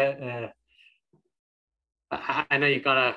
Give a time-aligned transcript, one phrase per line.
[0.00, 0.48] uh,
[2.10, 3.16] I, I know you gotta.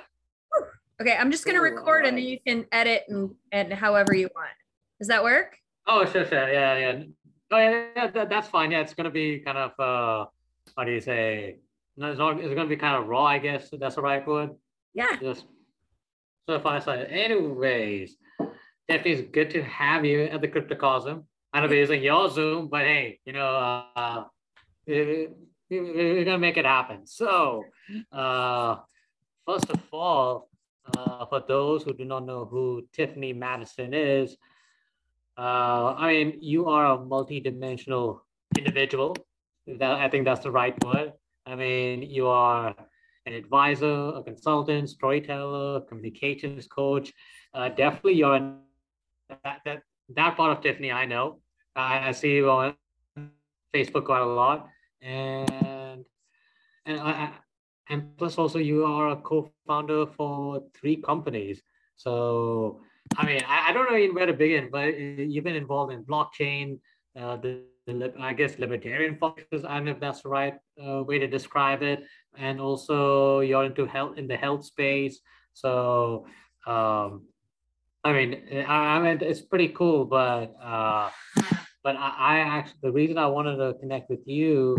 [1.01, 4.29] Okay, I'm just gonna Ooh, record and then you can edit and and however you
[4.35, 4.49] want.
[4.99, 5.57] Does that work?
[5.87, 7.03] Oh, sure, sure, yeah, yeah.
[7.51, 8.71] Oh, yeah, yeah that, that's fine.
[8.71, 10.25] Yeah, it's gonna be kind of uh,
[10.77, 11.57] how do you say?
[11.97, 12.39] No, it's not.
[12.39, 13.69] It's gonna be kind of raw, I guess.
[13.79, 14.51] That's the right word.
[14.93, 15.17] Yeah.
[15.19, 15.45] Just
[16.47, 18.15] so if I say, anyways,
[18.87, 21.23] definitely it's good to have you at the Cryptocosm.
[21.53, 23.45] I know we're using your Zoom, but hey, you know,
[23.95, 24.25] uh,
[24.87, 25.27] we- we- we-
[25.71, 27.07] we're gonna make it happen.
[27.07, 27.63] So,
[28.11, 28.77] uh,
[29.45, 30.49] first of all,
[30.97, 34.35] uh, for those who do not know who Tiffany Madison is,
[35.37, 38.25] uh, I mean, you are a multi-dimensional
[38.57, 39.15] individual.
[39.67, 41.13] That I think that's the right word.
[41.45, 42.75] I mean, you are
[43.25, 47.13] an advisor, a consultant, storyteller, communications coach.
[47.53, 48.57] Uh, definitely, you're in
[49.43, 50.91] that, that that part of Tiffany.
[50.91, 51.39] I know.
[51.75, 52.75] I, I see you on
[53.73, 54.67] Facebook quite a lot,
[55.01, 56.05] and
[56.85, 57.31] and I,
[57.89, 61.61] and plus also you are a co-founder for three companies.
[61.95, 62.81] So
[63.17, 66.79] I mean, I, I don't know where to begin, but you've been involved in blockchain,
[67.19, 69.65] uh, the, the I guess libertarian focus.
[69.67, 72.03] I don't know if that's the right uh, way to describe it.
[72.37, 75.19] And also, you're into health in the health space.
[75.53, 76.25] So,
[76.65, 77.27] um,
[78.03, 80.05] I mean, I, I mean, it's pretty cool.
[80.05, 81.09] But uh,
[81.83, 84.77] but I, I actually the reason I wanted to connect with you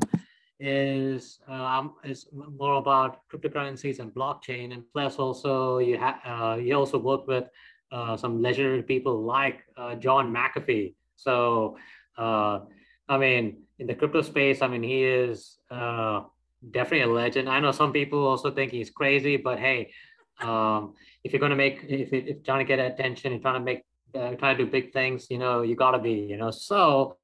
[0.61, 6.75] is um, is more about cryptocurrencies and blockchain, and plus also you have uh, you
[6.75, 7.45] also work with
[7.92, 10.95] uh, some legendary people like uh, John McAfee.
[11.17, 11.77] So,
[12.17, 12.61] uh,
[13.08, 16.23] I mean, in the crypto space, I mean, he is uh,
[16.70, 17.48] definitely a legend.
[17.48, 19.92] I know some people also think he's crazy, but hey,
[20.41, 23.64] um, if you're going to make, if, if trying to get attention and trying to
[23.64, 23.83] make,
[24.14, 26.50] uh, trying to do big things, you know, you got to be, you know.
[26.50, 27.16] So,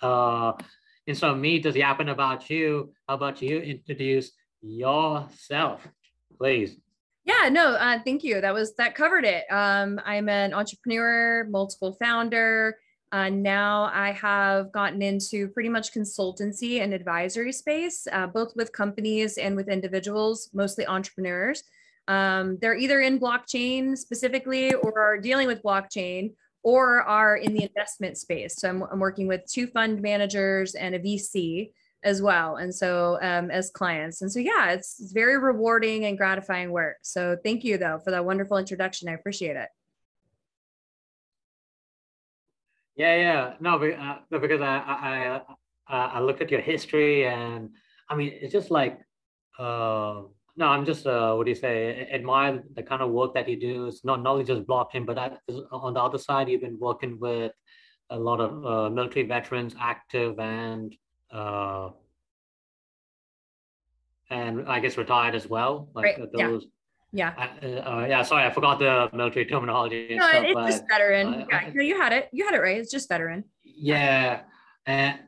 [0.00, 0.52] uh,
[1.06, 5.86] instead of me just yapping about you, how about you introduce yourself,
[6.38, 6.76] please?
[7.24, 8.40] Yeah, no, uh, thank you.
[8.40, 9.44] That was that covered it.
[9.50, 12.78] Um, I'm an entrepreneur, multiple founder.
[13.12, 18.72] Uh, now I have gotten into pretty much consultancy and advisory space, uh, both with
[18.72, 21.62] companies and with individuals, mostly entrepreneurs.
[22.08, 26.32] Um, they're either in blockchain specifically or are dealing with blockchain
[26.62, 28.56] or are in the investment space.
[28.56, 31.72] So I'm, I'm working with two fund managers and a VC
[32.04, 32.56] as well.
[32.56, 34.22] And so um, as clients.
[34.22, 36.96] And so yeah it's, it's very rewarding and gratifying work.
[37.02, 39.08] So thank you though for that wonderful introduction.
[39.08, 39.68] I appreciate it.
[42.96, 43.54] Yeah, yeah.
[43.60, 45.40] No, uh, because I, I,
[45.88, 47.70] I, I looked at your history and
[48.08, 49.00] I mean, it's just like,
[49.58, 50.22] uh,
[50.56, 53.58] no, I'm just, uh, what do you say, admire the kind of work that you
[53.58, 53.86] do.
[53.86, 55.38] It's not, not only just blockchain, but that,
[55.70, 57.52] on the other side, you've been working with
[58.10, 60.94] a lot of uh, military veterans, active and,
[61.32, 61.90] uh,
[64.28, 65.88] and I guess retired as well.
[65.94, 66.48] Like Right, yeah.
[66.48, 66.66] those,
[67.12, 67.32] yeah
[67.62, 70.84] uh, uh, yeah, sorry, I forgot the military terminology and no stuff, it's but just
[70.90, 74.40] veteran yeah no you had it you had it right it's just veteran Yeah,
[74.86, 75.18] and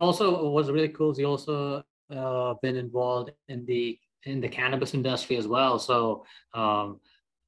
[0.00, 4.48] also what was really cool is you also uh, been involved in the in the
[4.48, 5.78] cannabis industry as well.
[5.78, 7.00] So um,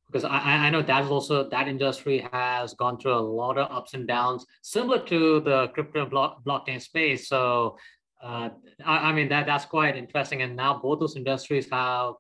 [0.07, 3.71] because I, I know that is also that industry has gone through a lot of
[3.71, 7.29] ups and downs, similar to the crypto block, blockchain space.
[7.29, 7.77] So
[8.23, 8.49] uh,
[8.85, 10.43] I, I mean that that's quite interesting.
[10.43, 12.15] And now both those industries have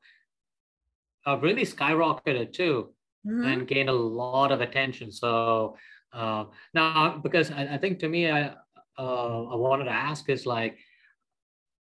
[1.25, 2.94] have really skyrocketed too
[3.26, 3.44] Mhm.
[3.44, 5.10] and gained a lot of attention.
[5.10, 5.76] So
[6.12, 6.44] uh,
[6.75, 8.54] now, because I, I think to me, I
[8.98, 10.78] uh, I wanted to ask is like,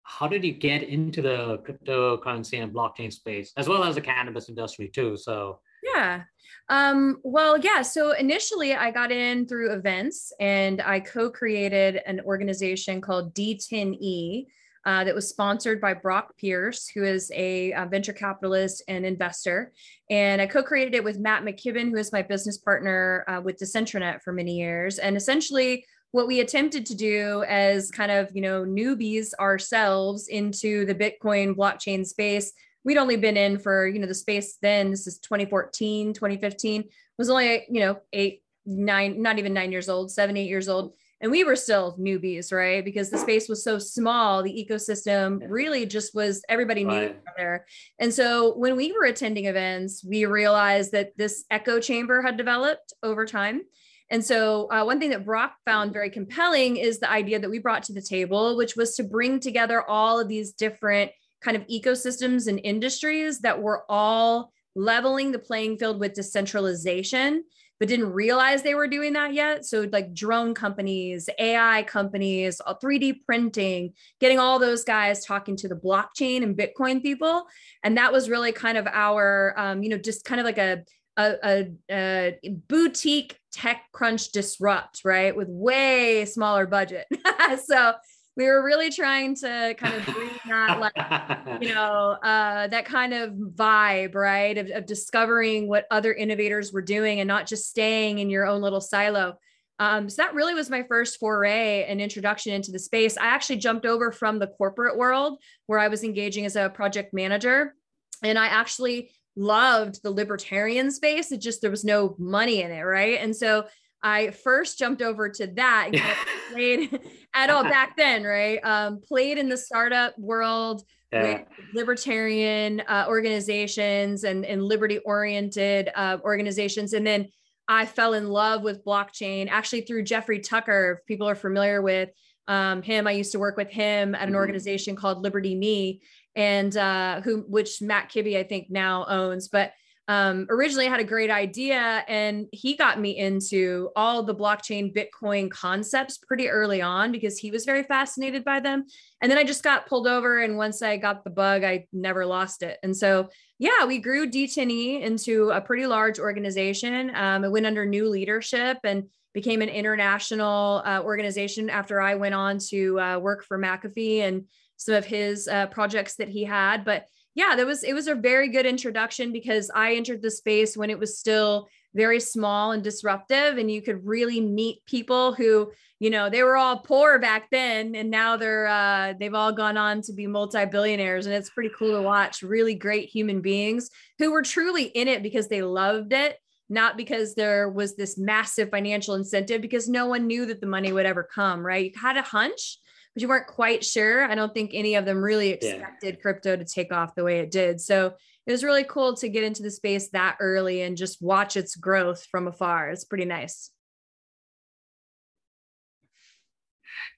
[0.09, 4.50] how did you get into the cryptocurrency and blockchain space, as well as the cannabis
[4.50, 5.16] industry too?
[5.16, 6.24] So Yeah.
[6.68, 7.84] Um, well, yeah.
[7.84, 14.47] So initially, I got in through events and I co created an organization called D10E
[14.84, 19.72] uh, that was sponsored by Brock Pierce, who is a, uh venture capitalist and investor.
[20.09, 23.59] And I co created it with Matt McKibbin, who is my business partner uh, with
[23.59, 24.97] Decentranet for many years.
[24.97, 30.86] And essentially, what we attempted to do as kind of you know newbies ourselves into
[30.86, 32.52] the bitcoin blockchain space
[32.84, 36.84] we'd only been in for you know the space then this is 2014 2015
[37.17, 40.94] was only you know eight nine not even nine years old seven eight years old.
[41.22, 42.85] And we were still newbies right?
[42.85, 47.09] Because the space was so small the ecosystem really just was everybody knew Right.
[47.11, 47.66] each other.
[48.00, 52.94] And so when we were attending events we realized that this echo chamber had developed
[53.03, 53.61] over time
[54.09, 57.59] and so, uh, one thing that Brock found very compelling is the idea that we
[57.59, 61.11] brought to the table, which was to bring together all of these different
[61.41, 67.44] kind of ecosystems and industries that were all leveling the playing field with decentralization
[67.79, 69.66] but didn't realize they were doing that yet.
[69.66, 75.70] So, like drone companies, AI companies, 3D uh, printing, getting all those guys talking to
[75.70, 77.46] the blockchain and Bitcoin people.
[77.84, 80.84] And that was really kind of our, um, you know, just kind of like a,
[81.20, 85.36] a, a, a boutique TechCrunch Disrupt, right?
[85.36, 87.06] With way smaller budget.
[87.66, 87.94] so,
[88.40, 93.14] we were really trying to kind of bring that like you know uh, that kind
[93.14, 98.20] of vibe right of, of, discovering what other innovators were doing and not just staying
[98.20, 99.38] in your own little silo
[99.80, 103.58] um, so that really was my first foray and introduction into the space i actually
[103.58, 107.76] jumped over from the corporate world where i was engaging as a project manager
[108.24, 112.81] and i actually loved the libertarian space it just there was no money in it
[112.81, 113.66] right and so
[114.02, 115.90] I first jumped over to that.
[115.91, 116.14] Know,
[116.52, 116.99] played
[117.34, 118.59] at all back then, right?
[118.64, 121.22] Um, played in the startup world yeah.
[121.22, 121.41] with
[121.73, 126.93] libertarian uh, organizations and, and liberty oriented uh, organizations.
[126.93, 127.28] And then
[127.67, 130.97] I fell in love with blockchain actually through Jeffrey Tucker.
[130.99, 132.09] If people are familiar with
[132.47, 134.35] um, him, I used to work with him at an mm-hmm.
[134.37, 136.02] organization called Liberty.me,
[136.40, 139.50] and uh, who which Matt Kibbe I think now owns.
[139.50, 139.74] But
[140.08, 144.91] um, originally I had a great idea and he got me into all the blockchain
[144.96, 148.86] Bitcoin concepts pretty early on because he was very fascinated by them.
[149.22, 150.40] And then I just got pulled over.
[150.40, 152.80] And once I got the bug, I never lost it.
[152.82, 157.14] And so, yeah, we grew D10E into a pretty large organization.
[157.14, 159.03] Um, it went under new leadership and
[159.34, 164.46] became an international uh, organization after I went on to uh, work for McAfee and
[164.78, 166.85] some of his uh, projects that he had.
[166.85, 167.05] But
[167.35, 170.90] yeah, that was it was a very good introduction because I entered the space when
[170.90, 176.09] it was still very small and disruptive and you could really meet people who you
[176.09, 180.02] know they were all poor back then and now they're uh, they've all gone on
[180.02, 183.90] to be multi-billionaires and it's pretty cool to watch really great human beings
[184.20, 186.37] who were truly in it because they loved it
[186.70, 190.92] not because there was this massive financial incentive because no one knew that the money
[190.92, 192.80] would ever come right you had a hunch
[193.14, 194.24] but you weren't quite sure.
[194.24, 196.22] I don't think any of them really expected yeah.
[196.22, 197.82] crypto to take off the way it did.
[197.82, 198.14] So
[198.46, 201.76] it was really cool to get into the space that early and just watch its
[201.76, 202.90] growth from afar.
[202.90, 203.72] It's pretty nice.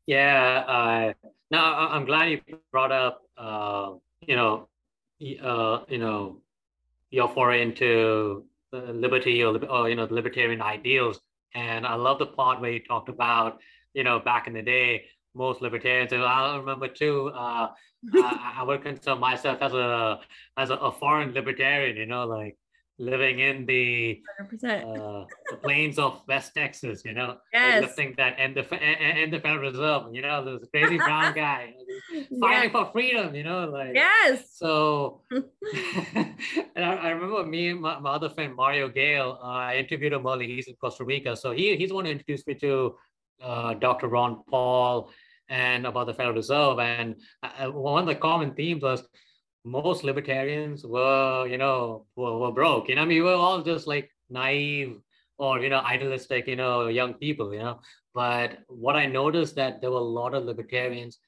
[0.05, 0.63] Yeah.
[0.67, 1.13] Uh,
[1.51, 4.67] now I'm glad you brought up, uh, you know,
[5.43, 6.41] uh, you know,
[7.11, 11.19] your foray into liberty or, or, you know, the libertarian ideals.
[11.53, 13.59] And I love the part where you talked about,
[13.93, 16.13] you know, back in the day, most libertarians.
[16.13, 17.69] And I remember too, uh,
[18.13, 20.19] I, I, would consider myself as a
[20.57, 21.97] as a, a, foreign libertarian.
[21.97, 22.57] You know, like
[23.01, 24.21] living in the
[24.63, 27.03] uh, the plains of West Texas.
[27.03, 27.81] You know, yes.
[27.81, 30.13] lifting that and the and the Federal Reserve.
[30.13, 31.73] You know, this crazy brown guy
[32.39, 33.35] fighting for freedom.
[33.35, 34.55] You know, like yes.
[34.55, 39.39] So, and I, I, remember me and my, my other friend Mario Gale.
[39.41, 40.47] Uh, I interviewed him early.
[40.47, 42.95] He's in Costa Rica, so he he's the one who introduced me to
[43.41, 44.07] uh, Dr.
[44.07, 45.11] Ron Paul
[45.49, 46.79] and about the Federal Reserve.
[46.79, 49.03] And uh, one of the common themes was
[49.63, 52.89] most libertarians were, you know, were, were broke.
[52.89, 54.97] You know, I mean, we were all just like naive
[55.37, 57.79] or, you know, idealistic, you know, young people, you know.
[58.13, 61.19] But what I noticed that there were a lot of libertarians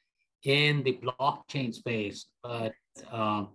[0.43, 2.27] in the blockchain space.
[2.43, 2.73] But
[3.11, 3.49] um,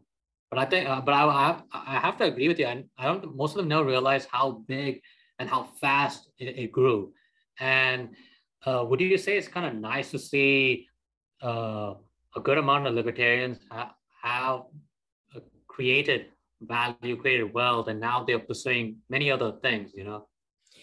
[0.50, 2.66] but I think, uh, but I, I, have, I have to agree with you.
[2.66, 3.36] I, I don't.
[3.36, 5.02] Most of them never realize how big
[5.38, 7.12] and how fast it, it grew.
[7.60, 8.10] And
[8.64, 10.86] uh, would you say it's kind of nice to see
[11.42, 11.94] uh,
[12.34, 13.90] a good amount of libertarians have,
[14.23, 14.62] have
[15.67, 16.27] created
[16.60, 20.27] value, created wealth, and now they're pursuing many other things, you know?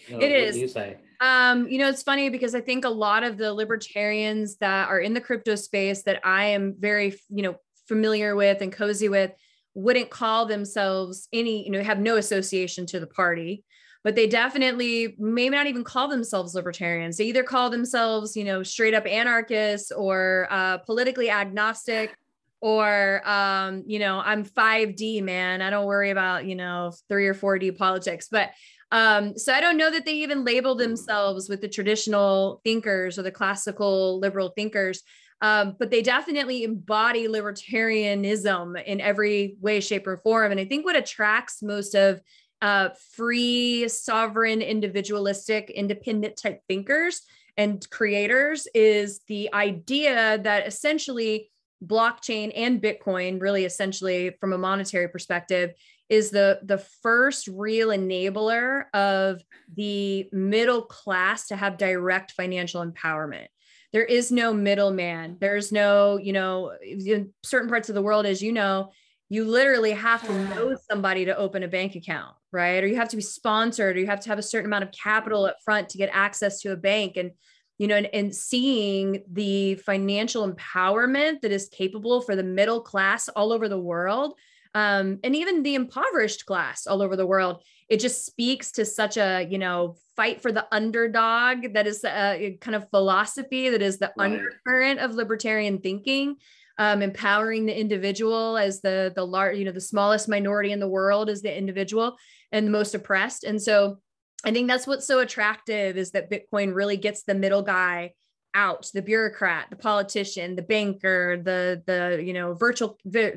[0.08, 0.56] You know it is.
[0.56, 0.96] you say?
[1.20, 5.00] Um, you know, it's funny because I think a lot of the libertarians that are
[5.00, 7.56] in the crypto space that I am very, you know,
[7.88, 9.32] familiar with and cozy with
[9.74, 13.64] wouldn't call themselves any, you know, have no association to the party
[14.06, 17.16] but they definitely may not even call themselves libertarians.
[17.16, 22.14] They either call themselves, you know, straight up anarchists or uh, politically agnostic
[22.60, 25.62] or um, you know, I'm 5D man.
[25.62, 28.28] I don't worry about, you know, 3 or 4D politics.
[28.30, 28.50] But
[28.92, 33.22] um, so I don't know that they even label themselves with the traditional thinkers or
[33.22, 35.02] the classical liberal thinkers.
[35.42, 40.50] Um, but they definitely embody libertarianism in every way, shape, or form.
[40.50, 42.20] And I think what attracts most of
[42.62, 47.20] uh, free, sovereign, individualistic, independent type thinkers
[47.56, 51.50] and creators is the idea that essentially
[51.84, 55.72] blockchain and Bitcoin, really essentially from a monetary perspective,
[56.08, 59.42] is the the first real enabler of
[59.74, 63.46] the middle class to have direct financial empowerment
[63.92, 68.40] there is no middleman there's no you know in certain parts of the world as
[68.40, 68.90] you know
[69.28, 72.82] you literally have to know somebody to open a bank account, right?
[72.82, 74.92] Or you have to be sponsored, or you have to have a certain amount of
[74.92, 77.16] capital up front to get access to a bank.
[77.16, 77.32] And,
[77.78, 83.28] you know, and, and seeing the financial empowerment that is capable for the middle class
[83.28, 84.34] all over the world,
[84.74, 89.16] um, and even the impoverished class all over the world, it just speaks to such
[89.16, 93.98] a, you know, fight for the underdog that is a kind of philosophy that is
[93.98, 94.32] the right.
[94.32, 96.36] undercurrent of libertarian thinking
[96.78, 100.88] um, empowering the individual as the the large you know the smallest minority in the
[100.88, 102.16] world is the individual
[102.52, 103.98] and the most oppressed and so
[104.46, 108.12] i think that's what's so attractive is that bitcoin really gets the middle guy
[108.54, 113.32] out the bureaucrat the politician the banker the the you know virtual the,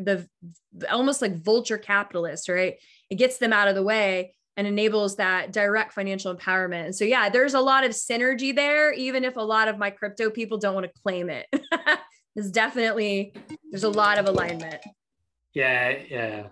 [0.71, 2.75] the almost like vulture capitalist right
[3.09, 6.83] it gets them out of the way and enables that direct financial empowerment.
[6.83, 9.89] And so, yeah, there's a lot of synergy there, even if a lot of my
[9.89, 11.47] crypto people don't want to claim it
[12.35, 13.33] there's definitely
[13.71, 14.81] there's a lot of alignment.
[15.53, 16.47] Yeah, yeah.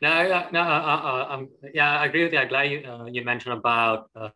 [0.00, 2.38] No, no, uh, uh, um, yeah, I agree with you.
[2.38, 4.28] I'm glad you uh, you mentioned about uh,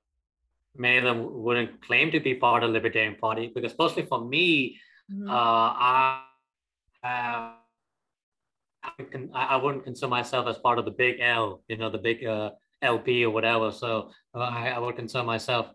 [0.76, 4.25] many of them wouldn't claim to be part of the Libertarian Party because, personally, for
[4.25, 4.78] me,
[5.11, 5.31] mm-hmm.
[5.31, 6.23] uh, I,
[7.04, 7.54] I,
[9.35, 12.50] I wouldn't consider myself as part of the big L, you know, the big uh,
[12.81, 13.71] LP or whatever.
[13.71, 15.66] So uh, I, I would consider myself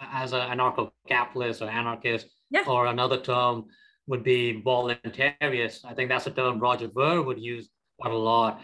[0.00, 2.64] as an anarcho-capitalist or anarchist yeah.
[2.66, 3.66] Or another term
[4.08, 5.84] would be voluntaryist.
[5.84, 7.68] I think that's a term Roger Ver would use
[8.00, 8.60] quite a lot.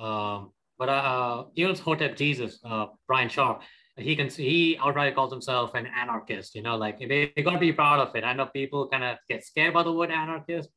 [0.00, 3.62] Um, but uh, even Hotep Jesus, uh, Brian Sharp,
[3.96, 6.54] he can he outright calls himself an anarchist.
[6.54, 8.24] You know, like they, they got to be proud of it.
[8.24, 10.70] I know people kind of get scared by the word anarchist.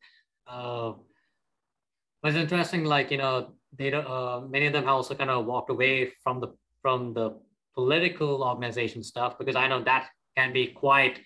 [0.46, 0.94] Uh,
[2.22, 4.06] but it's interesting, like you know, they don't.
[4.06, 6.50] Uh, many of them have also kind of walked away from the
[6.82, 7.40] from the
[7.76, 11.22] political organization stuff because I know that can be quite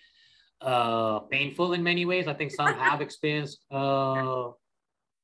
[0.62, 2.28] uh, painful in many ways.
[2.28, 4.50] I think some have experienced, uh,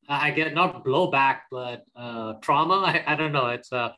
[0.10, 2.76] I get not blowback, but uh, trauma.
[2.86, 3.48] I, I don't know.
[3.48, 3.90] It's, uh,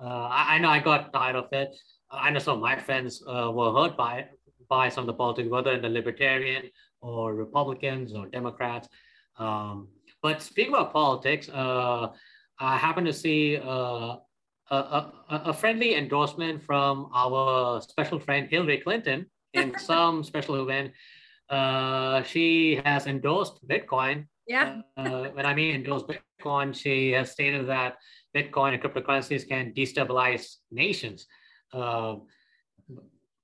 [0.00, 1.74] uh, I, I know I got tired of it.
[2.10, 4.26] I know some of my friends uh, were hurt by
[4.68, 8.88] by some of the politics, whether in the libertarian or Republicans or Democrats.
[9.36, 9.88] Um,
[10.22, 12.08] but speaking about politics, uh,
[12.58, 14.16] I happen to see uh,
[14.70, 20.92] a, a, a, friendly endorsement from our special friend Hillary Clinton in some special event,
[21.50, 24.26] uh, she has endorsed Bitcoin.
[24.46, 24.80] Yeah.
[24.96, 27.96] uh, when I mean endorsed Bitcoin, she has stated that
[28.36, 31.26] Bitcoin and cryptocurrencies can destabilize nations.
[31.72, 32.16] Uh,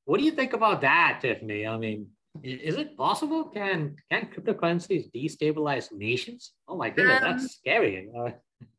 [0.04, 1.66] what do you think about that, Tiffany?
[1.66, 2.08] I mean,
[2.42, 3.44] is it possible?
[3.44, 6.52] Can can cryptocurrencies destabilize nations?
[6.68, 8.08] Oh my goodness, um, that's scary.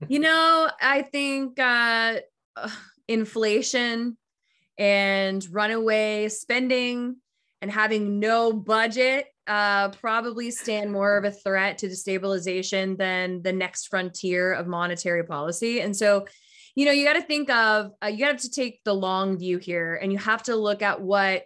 [0.08, 2.20] you know, I think uh,
[3.08, 4.18] inflation
[4.78, 7.18] and runaway spending
[7.62, 13.52] and having no budget uh, probably stand more of a threat to destabilization than the
[13.52, 15.82] next frontier of monetary policy.
[15.82, 16.26] And so,
[16.74, 19.58] you know, you got to think of, uh, you have to take the long view
[19.58, 21.44] here and you have to look at what,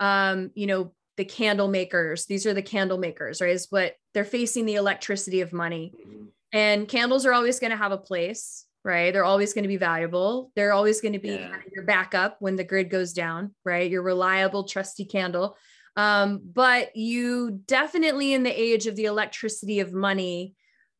[0.00, 3.50] um, you know, the candle makers, these are the candle makers, right?
[3.50, 5.92] Is what they're facing the electricity of money.
[5.96, 6.24] Mm-hmm.
[6.52, 9.14] And candles are always going to have a place right?
[9.14, 10.52] They're always going to be valuable.
[10.54, 11.56] They're always going to be yeah.
[11.74, 13.90] your backup when the grid goes down, right?
[13.90, 15.56] Your reliable, trusty candle.
[15.96, 20.54] Um, but you definitely, in the age of the electricity of money,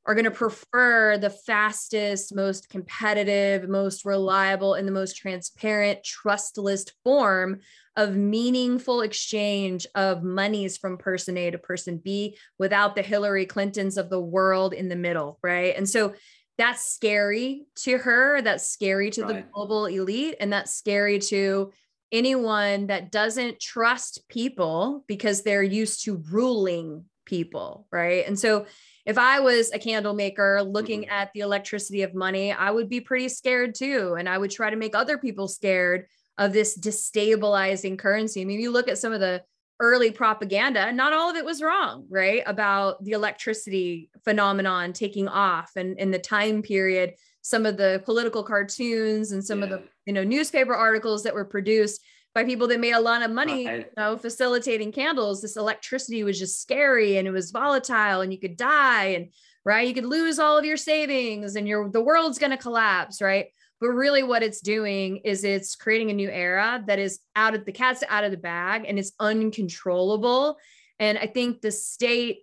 [0.07, 6.85] are going to prefer the fastest, most competitive, most reliable, and the most transparent, trustless
[7.03, 7.61] form
[7.97, 13.97] of meaningful exchange of monies from person A to person B without the Hillary Clintons
[13.97, 15.75] of the world in the middle, right?
[15.77, 16.15] And so
[16.57, 19.35] that's scary to her that's scary to right.
[19.35, 21.73] the global elite and that's scary to
[22.13, 28.67] anyone that doesn't trust people because they're used to ruling people right and so
[29.07, 31.13] if i was a candle maker looking mm-hmm.
[31.13, 34.69] at the electricity of money i would be pretty scared too and i would try
[34.69, 36.07] to make other people scared
[36.37, 39.43] of this destabilizing currency i mean you look at some of the
[39.81, 42.43] early propaganda, not all of it was wrong, right?
[42.47, 48.43] About the electricity phenomenon taking off and in the time period, some of the political
[48.43, 49.65] cartoons and some yeah.
[49.65, 52.01] of the you know newspaper articles that were produced
[52.35, 55.41] by people that made a lot of money, you know, facilitating candles.
[55.41, 59.29] This electricity was just scary and it was volatile and you could die and
[59.65, 63.23] right, you could lose all of your savings and your the world's going to collapse,
[63.23, 63.47] right?
[63.79, 67.67] But really, what it's doing is it's creating a new era that is out of
[67.67, 70.57] the cat's out of the bag and it's uncontrollable.
[70.99, 72.39] And I think the state,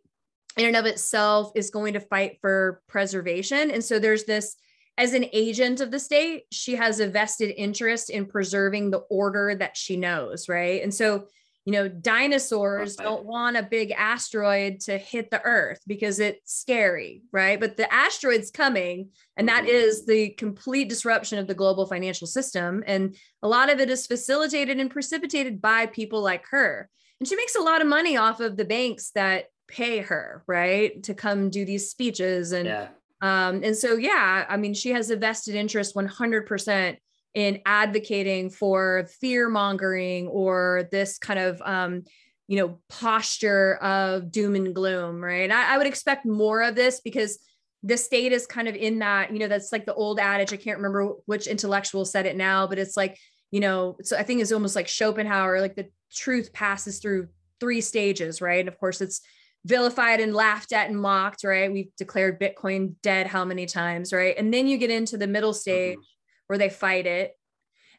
[0.57, 3.71] in and of itself, is going to fight for preservation.
[3.71, 4.55] And so there's this
[4.97, 9.55] as an agent of the state, she has a vested interest in preserving the order
[9.55, 10.83] that she knows, right?
[10.83, 11.27] And so
[11.65, 13.05] you know, dinosaurs right.
[13.05, 17.59] don't want a big asteroid to hit the earth because it's scary, right?
[17.59, 20.09] But the asteroid's coming, and that mm-hmm.
[20.09, 22.83] the complete disruption of the global financial system.
[22.87, 26.89] And a lot of it is facilitated and precipitated by people like her.
[27.19, 31.03] And she makes a lot of money off of the banks that pay her, right?
[31.03, 32.53] To come do these speeches.
[32.53, 32.87] And yeah.
[33.21, 36.97] Um, and so yeah, I mean, she has a vested interest 100%
[37.33, 42.03] in advocating for fear mongering or this kind of um,
[42.47, 45.49] you know posture of doom and gloom right?
[45.49, 47.39] I, I, would expect more of this because
[47.83, 50.57] the state is kind of in that you know that's like the old adage i
[50.57, 53.17] can't remember which intellectual said it now but it's like
[53.49, 57.27] you know so i think it's almost like schopenhauer like the truth passes through
[57.61, 58.59] three stages right?
[58.59, 59.21] And of course it's
[59.65, 61.71] vilified and laughed at and mocked right?
[61.71, 64.35] We've declared bitcoin dead how many times right?
[64.37, 66.05] And then you get into the middle stage mm-hmm
[66.51, 67.31] where they fight it.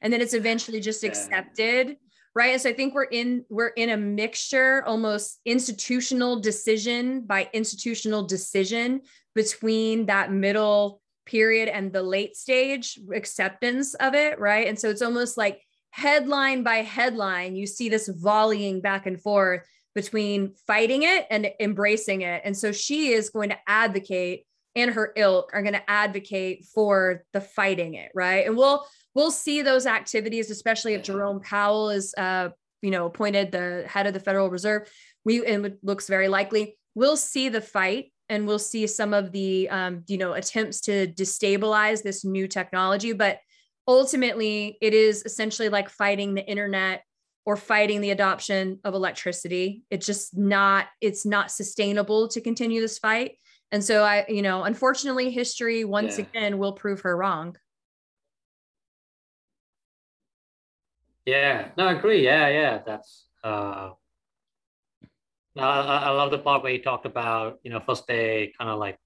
[0.02, 1.96] And then it's eventually just accepted
[2.34, 2.52] right?
[2.52, 8.26] And so i think we're in we're in a mixture almost institutional decision by institutional
[8.26, 9.00] decision
[9.34, 14.68] between that middle period and the late stage acceptance of it right?
[14.68, 19.62] And so it's almost like headline by headline you see this volleying back and forth
[19.94, 24.44] between fighting it and embracing it and so she is going to advocate
[24.74, 28.46] and her ilk are going to advocate for the fighting it, right?
[28.46, 32.48] And we'll we'll see those activities, especially if Jerome Powell is, uh,
[32.80, 34.90] you know, appointed the head of the Federal Reserve.
[35.24, 39.32] We and it looks very likely we'll see the fight and we'll see some of
[39.32, 43.38] the um, you know attempts to destabilize this new technology, but
[43.86, 47.02] ultimately it is essentially like fighting the internet
[47.44, 52.98] or fighting the adoption of electricity it's just not it's not sustainable to continue this
[52.98, 53.36] fight
[53.72, 56.26] and so I, you know, unfortunately, history once yeah.
[56.26, 57.56] again will prove her wrong.
[61.24, 62.22] Yeah, no, I agree.
[62.22, 63.26] Yeah, yeah, that's.
[63.42, 63.90] uh
[65.56, 68.78] I, I love the part where you talked about, you know, first they kind of
[68.78, 68.98] like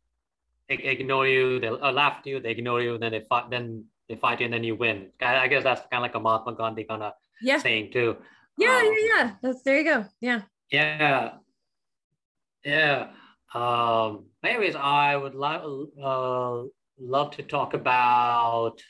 [0.68, 4.14] ignore you, they uh, laugh at you, they ignore you, then they fight, then they
[4.14, 5.10] fight you, and then you win.
[5.20, 7.58] I, I guess that's kind of like a Mahatma Gandhi kind of yeah.
[7.58, 8.16] saying too.
[8.58, 9.30] Yeah, um, yeah, yeah.
[9.42, 10.04] That's there you go.
[10.20, 10.42] Yeah.
[10.70, 11.32] Yeah.
[12.64, 13.08] Yeah.
[13.54, 18.82] Um, anyways, I would lo- uh, love to talk about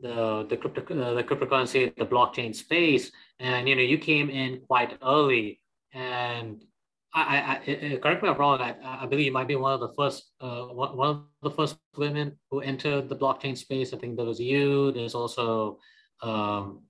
[0.00, 4.60] the the crypto uh, the cryptocurrency, the blockchain space, and you know you came in
[4.66, 5.60] quite early,
[5.92, 6.62] and
[7.14, 8.60] I, I, I correct me if I'm wrong.
[8.60, 11.50] I, I believe you might be one of the first uh, one, one of the
[11.50, 13.92] first women who entered the blockchain space.
[13.92, 14.92] I think there was you.
[14.92, 15.78] There's also
[16.22, 16.82] um,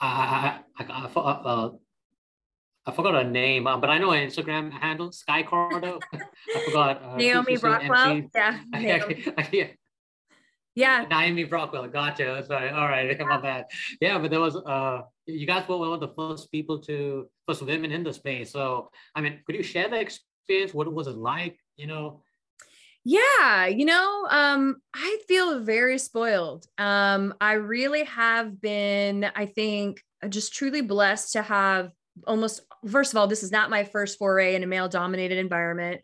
[0.00, 1.70] I, I, I, I uh,
[2.86, 6.00] I forgot her name, uh, but I know her Instagram handle, Sky Cordo.
[6.12, 7.02] I forgot.
[7.02, 8.30] Uh, Naomi Brockwell.
[8.34, 8.58] Yeah.
[8.72, 9.24] Naomi.
[9.52, 9.66] yeah.
[10.74, 11.04] Yeah.
[11.10, 11.92] Naomi Brockwell.
[11.92, 12.42] Gotcha.
[12.46, 12.70] Sorry.
[12.70, 13.18] All right.
[13.26, 13.66] My bad.
[14.00, 17.62] Yeah, but there was uh you guys were one of the first people to first
[17.62, 18.50] women in the space.
[18.50, 20.72] So I mean, could you share the experience?
[20.72, 21.58] What was it like?
[21.76, 22.22] You know?
[23.04, 26.66] Yeah, you know, um, I feel very spoiled.
[26.76, 31.92] Um, I really have been, I think, just truly blessed to have
[32.26, 32.60] almost
[32.90, 36.02] first of all this is not my first foray in a male dominated environment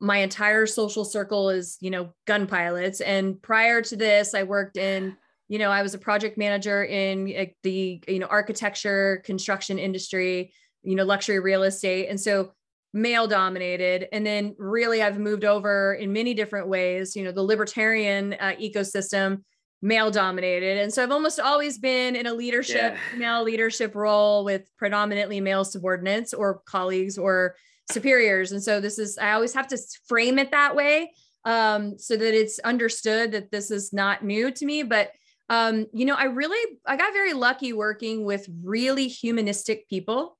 [0.00, 4.78] my entire social circle is you know gun pilots and prior to this i worked
[4.78, 5.14] in
[5.48, 10.94] you know i was a project manager in the you know architecture construction industry you
[10.94, 12.52] know luxury real estate and so
[12.94, 17.42] male dominated and then really i've moved over in many different ways you know the
[17.42, 19.42] libertarian uh, ecosystem
[19.80, 20.78] male dominated.
[20.78, 23.18] And so I've almost always been in a leadership, yeah.
[23.18, 27.54] male leadership role with predominantly male subordinates or colleagues or
[27.90, 28.52] superiors.
[28.52, 31.12] And so this is, I always have to frame it that way
[31.44, 34.82] um, so that it's understood that this is not new to me.
[34.82, 35.12] But,
[35.48, 40.37] um, you know, I really, I got very lucky working with really humanistic people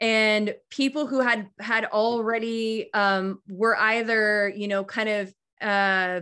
[0.00, 6.20] and people who had had already um, were either you know kind of uh,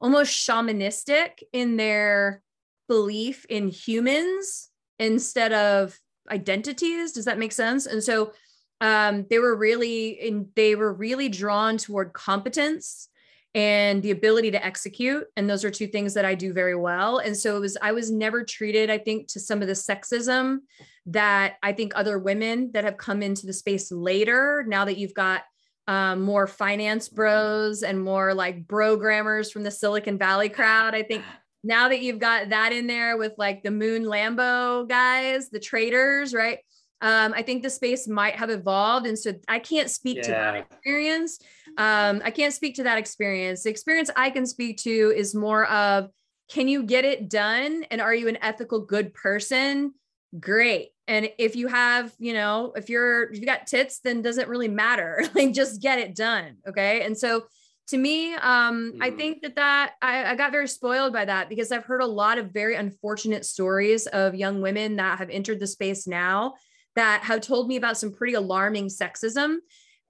[0.00, 2.42] almost shamanistic in their
[2.88, 5.98] belief in humans instead of
[6.30, 7.12] identities.
[7.12, 7.86] Does that make sense?
[7.86, 8.32] And so
[8.80, 13.08] um, they were really in they were really drawn toward competence
[13.54, 15.24] and the ability to execute.
[15.36, 17.18] And those are two things that i do very well.
[17.18, 20.58] And so it was i was never treated i think to some of the sexism
[21.06, 25.14] that i think other women that have come into the space later now that you've
[25.14, 25.42] got
[25.88, 30.94] um, more finance bros and more like programmers from the Silicon Valley crowd.
[30.94, 31.22] I think
[31.62, 36.34] now that you've got that in there with like the Moon Lambo guys, the traders,
[36.34, 36.58] right?
[37.02, 39.06] Um, I think the space might have evolved.
[39.06, 40.22] And so I can't speak yeah.
[40.22, 41.38] to that experience.
[41.76, 43.62] Um, I can't speak to that experience.
[43.62, 46.08] The experience I can speak to is more of
[46.48, 47.84] can you get it done?
[47.90, 49.92] And are you an ethical, good person?
[50.38, 54.48] Great and if you have you know if you're if you got tits then doesn't
[54.48, 57.44] really matter like just get it done okay and so
[57.88, 58.98] to me um mm.
[59.00, 62.06] i think that that I, I got very spoiled by that because i've heard a
[62.06, 66.54] lot of very unfortunate stories of young women that have entered the space now
[66.96, 69.56] that have told me about some pretty alarming sexism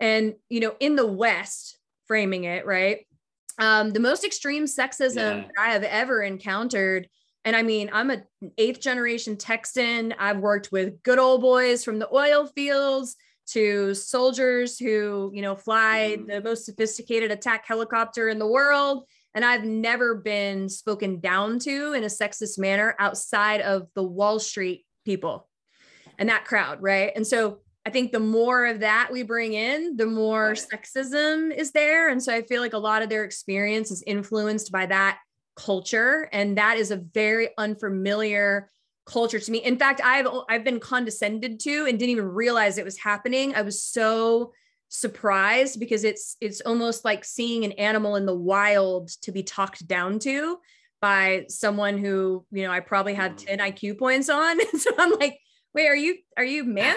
[0.01, 3.07] and you know in the west framing it right
[3.59, 5.49] um the most extreme sexism yeah.
[5.59, 7.09] i have ever encountered
[7.47, 8.23] and I mean, I'm a
[8.59, 10.13] eighth generation Texan.
[10.19, 13.15] I've worked with good old boys from the oil fields
[13.51, 16.27] to soldiers who, you know, fly mm-hmm.
[16.27, 19.05] the most sophisticated attack helicopter in the world.
[19.33, 24.41] And I've never been spoken down to in a sexist manner outside of the Wall
[24.41, 25.49] Street people
[26.19, 26.83] and that crowd.
[26.83, 27.13] Right.
[27.15, 31.71] And so I think the more of that we bring in, the more sexism is
[31.71, 32.09] there.
[32.09, 35.21] And so I feel like a lot of their experience is influenced by that
[35.57, 38.71] culture and that is a very unfamiliar
[39.07, 39.59] culture to me.
[39.59, 43.55] In fact i've i've been condescended to and didn't even realize it was happening.
[43.55, 44.53] I was so
[44.89, 49.87] surprised because it's it's almost like seeing an animal in the wild to be talked
[49.87, 50.59] down to
[51.01, 53.47] by someone who you know i probably had hmm.
[53.47, 54.59] 10 iq points on.
[54.79, 55.39] So i'm like
[55.75, 56.97] wait are you are you man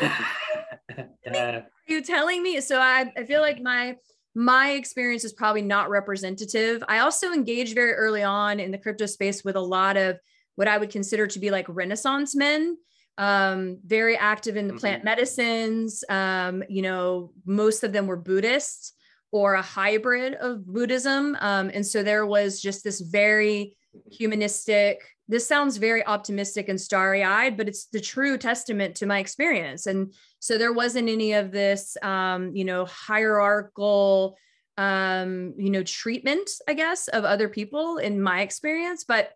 [1.33, 2.61] are you telling me?
[2.61, 3.95] So i i feel like my
[4.39, 6.81] my experience is probably not representative.
[6.87, 10.17] I also engaged very early on in the crypto space with a lot of
[10.55, 12.77] what I would consider to be like Renaissance men,
[13.17, 14.79] um, very active in the mm-hmm.
[14.79, 16.05] plant medicines.
[16.07, 18.93] Um, you know, most of them were Buddhists
[19.33, 21.35] or a hybrid of Buddhism.
[21.41, 23.75] Um, and so there was just this very
[24.09, 29.19] humanistic, this sounds very optimistic and starry eyed, but it's the true testament to my
[29.19, 29.85] experience.
[29.85, 34.35] And so there wasn't any of this, um, you know, hierarchical,
[34.77, 39.05] um, you know, treatment, I guess, of other people in my experience.
[39.07, 39.33] But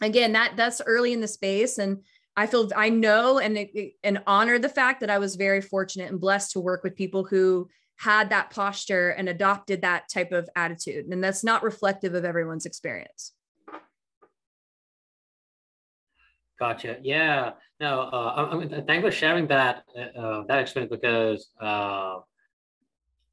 [0.00, 2.04] again, that that's early in the space, and
[2.36, 3.66] I feel I know and
[4.04, 7.24] and honor the fact that I was very fortunate and blessed to work with people
[7.24, 12.24] who had that posture and adopted that type of attitude, and that's not reflective of
[12.24, 13.32] everyone's experience.
[16.62, 16.96] Gotcha.
[17.02, 17.54] Yeah.
[17.80, 18.02] No.
[18.02, 22.18] Uh, I, mean, thanks for sharing that uh, uh, that experience because uh,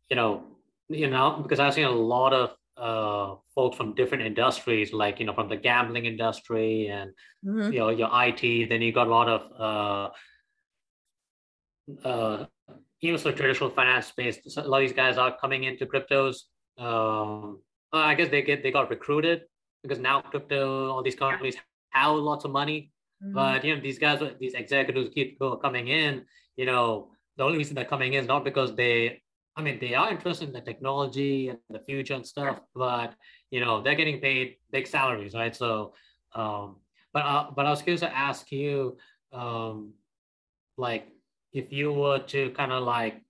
[0.10, 0.46] you know
[0.88, 5.28] you know because I've seen a lot of uh, folks from different industries, like you
[5.28, 7.12] know from the gambling industry and
[7.46, 7.72] mm-hmm.
[7.72, 8.68] you know your IT.
[8.68, 9.42] Then you got a lot of
[12.04, 12.46] uh, uh,
[13.02, 14.40] even the traditional finance space.
[14.48, 16.36] So A lot of these guys are coming into cryptos.
[16.80, 17.62] Um,
[17.94, 19.44] I guess they get they got recruited
[19.84, 21.58] because now crypto, all these companies
[21.92, 22.92] have lots of money
[23.24, 23.34] Mm-hmm.
[23.34, 26.26] But you know, these guys, these executives keep coming in.
[26.56, 29.22] You know, the only reason they're coming in is not because they,
[29.56, 33.14] I mean, they are interested in the technology and the future and stuff, but
[33.52, 35.56] you know, they're getting paid big salaries, right?
[35.56, 35.94] So,
[36.34, 36.78] um,
[37.14, 38.98] but uh, but I was curious to ask you,
[39.34, 39.94] um,
[40.78, 41.08] like,
[41.52, 43.22] if you were to kind of like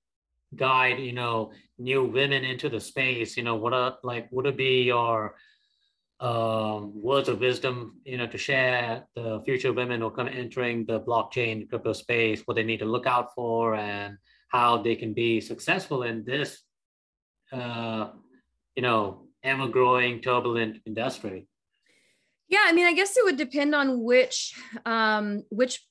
[0.56, 4.58] guide, you know, new women into the space, you know, what are like, would it
[4.58, 5.36] be your
[6.20, 10.36] um, words of wisdom, you know, to share the future women who are kind of
[10.36, 14.18] entering the blockchain crypto space, what they need to look out for, and
[14.50, 16.62] how they can be successful in this,
[17.54, 18.10] uh,
[18.76, 21.48] you know, ever-growing, turbulent industry.
[22.50, 25.86] Yeah, I mean, I guess it would depend on which, um, which,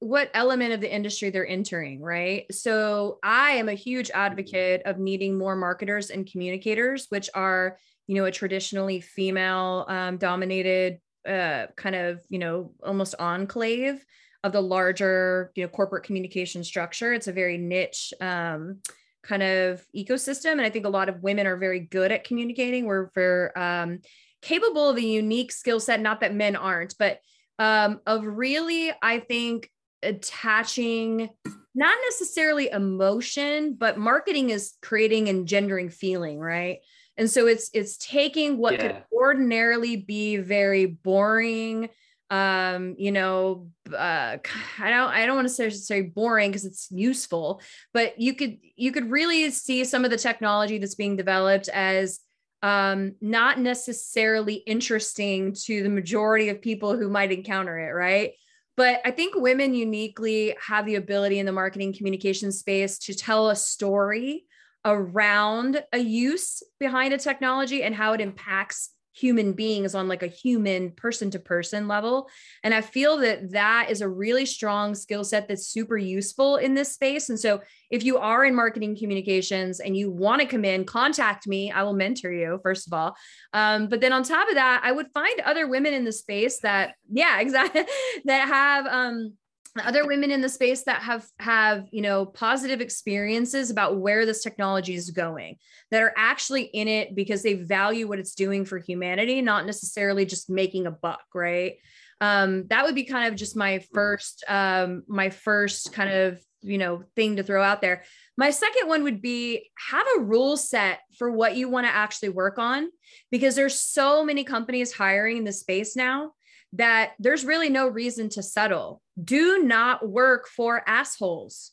[0.00, 2.52] what element of the industry they're entering, right?
[2.52, 7.78] So I am a huge advocate of needing more marketers and communicators, which are
[8.10, 14.04] you know a traditionally female um, dominated uh, kind of you know almost enclave
[14.42, 17.12] of the larger you know corporate communication structure.
[17.12, 18.80] It's a very niche um,
[19.22, 22.86] kind of ecosystem and i think a lot of women are very good at communicating.
[22.86, 24.00] We're very um,
[24.42, 27.20] capable of a unique skill set not that men aren't but
[27.60, 29.70] um, of really i think
[30.02, 31.28] attaching
[31.76, 36.78] not necessarily emotion but marketing is creating and gendering feeling right
[37.20, 38.80] and so it's it's taking what yeah.
[38.80, 41.90] could ordinarily be very boring
[42.30, 44.38] um you know uh
[44.78, 47.60] i don't i don't want to say, say boring because it's useful
[47.92, 52.20] but you could you could really see some of the technology that's being developed as
[52.62, 58.32] um not necessarily interesting to the majority of people who might encounter it right
[58.76, 63.50] but i think women uniquely have the ability in the marketing communication space to tell
[63.50, 64.46] a story
[64.84, 70.28] around a use behind a technology and how it impacts human beings on like a
[70.28, 72.28] human person to person level.
[72.62, 76.74] And i feel that that is a really strong skill set that's super useful in
[76.74, 77.28] this space.
[77.28, 81.46] And so if you are in marketing communications and you want to come in contact
[81.46, 81.70] me.
[81.72, 83.16] I will mentor you first of all.
[83.52, 86.60] Um, but then on top of that i would find other women in the space
[86.60, 87.84] that yeah exactly
[88.24, 89.34] that have um,
[89.78, 94.42] other women in the space that have have you know positive experiences about where this
[94.42, 95.56] technology is going
[95.90, 100.24] that are actually in it because they value what it's doing for humanity not necessarily
[100.24, 101.76] just making a buck right?
[102.20, 106.78] Um, that would be kind of just my first um, my first kind of you
[106.78, 108.04] know thing to throw out there.
[108.36, 112.28] My second one would be have a rule set for what you want to actually
[112.30, 112.90] work on
[113.30, 116.32] because there's so many companies hiring in the space now
[116.72, 119.02] that there's really no reason to settle.
[119.22, 121.72] Do not work for assholes.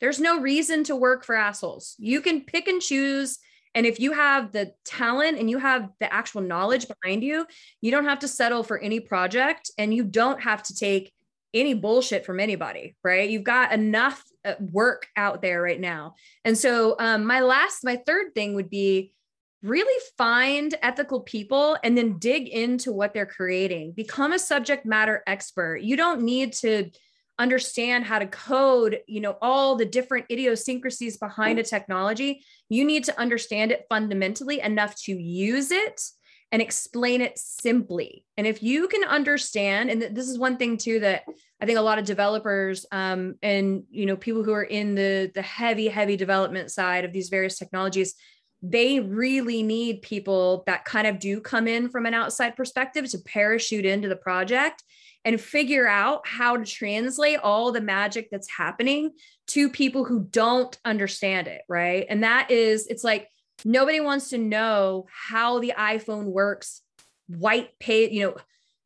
[0.00, 1.94] There's no reason to work for assholes.
[1.98, 3.38] You can pick and choose.
[3.74, 7.46] And if you have the talent and you have the actual knowledge behind you,
[7.80, 11.12] you don't have to settle for any project and you don't have to take
[11.52, 13.28] any bullshit from anybody, right?
[13.28, 16.14] You've got enough uh, work out there right now.
[16.44, 19.12] And so, um, my last, my third thing would be
[19.62, 23.92] really find ethical people and then dig into what they're creating.
[23.92, 25.82] Become a subject matter expert.
[25.82, 26.90] You don't need to
[27.38, 32.44] understand how to code, you know, all the different idiosyncrasies behind a technology.
[32.68, 36.00] You need to understand it fundamentally enough to use it
[36.52, 38.24] and explain it simply.
[38.36, 41.22] And if you can understand, and this is one thing too that
[41.60, 45.30] I think a lot of developers um, and you know people who are in the
[45.34, 48.14] the heavy heavy development side of these various technologies
[48.62, 53.18] they really need people that kind of do come in from an outside perspective to
[53.18, 54.82] parachute into the project
[55.24, 59.12] and figure out how to translate all the magic that's happening
[59.46, 62.06] to people who don't understand it, right?
[62.08, 63.28] And that is, it's like
[63.64, 66.82] nobody wants to know how the iPhone works,
[67.28, 68.34] white page, you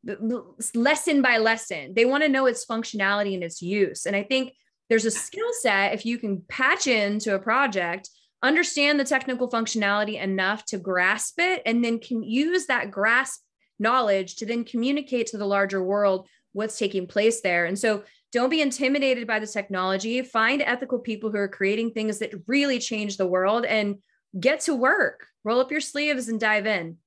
[0.06, 1.94] know, lesson by lesson.
[1.94, 4.06] They want to know its functionality and its use.
[4.06, 4.52] And I think
[4.88, 8.10] there's a skill set if you can patch into a project
[8.44, 13.40] understand the technical functionality enough to grasp it and then can use that grasp
[13.78, 17.64] knowledge to then communicate to the larger world what's taking place there.
[17.64, 20.22] And so don't be intimidated by the technology.
[20.22, 23.96] Find ethical people who are creating things that really change the world and
[24.38, 25.26] get to work.
[25.42, 26.98] Roll up your sleeves and dive in.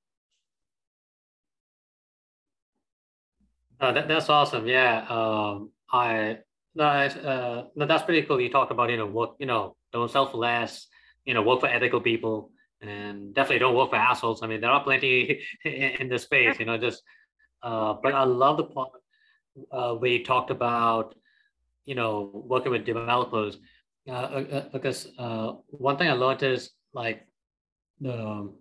[3.79, 4.65] Uh, that, that's awesome.
[4.67, 5.05] Yeah.
[5.07, 6.39] Um, I,
[6.75, 8.41] that, uh, that's pretty cool.
[8.41, 10.86] You talk about, you know, what, you know, don't selfless,
[11.27, 14.41] you know, work for ethical people and definitely don't work for assholes.
[14.41, 17.03] I mean, there are plenty in the space, you know, just,
[17.61, 18.91] uh, but I love the part
[19.71, 21.15] uh, where you talked about,
[21.85, 23.57] you know, working with developers.
[24.07, 27.27] Uh, uh, uh because uh, one thing I learned is like,
[27.99, 28.53] the,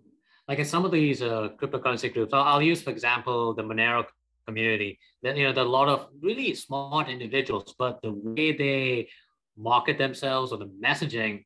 [0.49, 4.05] like in some of these uh, cryptocurrency groups, I'll, I'll use, for example, the Monero
[4.45, 4.99] community.
[5.23, 9.09] That you know, there are a lot of really smart individuals, but the way they
[9.57, 11.45] market themselves or the messaging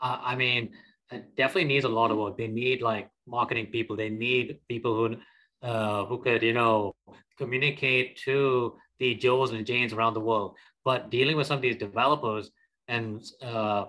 [0.00, 0.70] uh, I mean,
[1.10, 2.36] it definitely needs a lot of work.
[2.36, 3.96] They need like marketing people.
[3.96, 5.16] They need people who
[5.66, 6.94] uh, who could you know
[7.38, 10.56] communicate to the Joes and Janes around the world.
[10.84, 12.50] But dealing with some of these developers
[12.88, 13.86] and uh,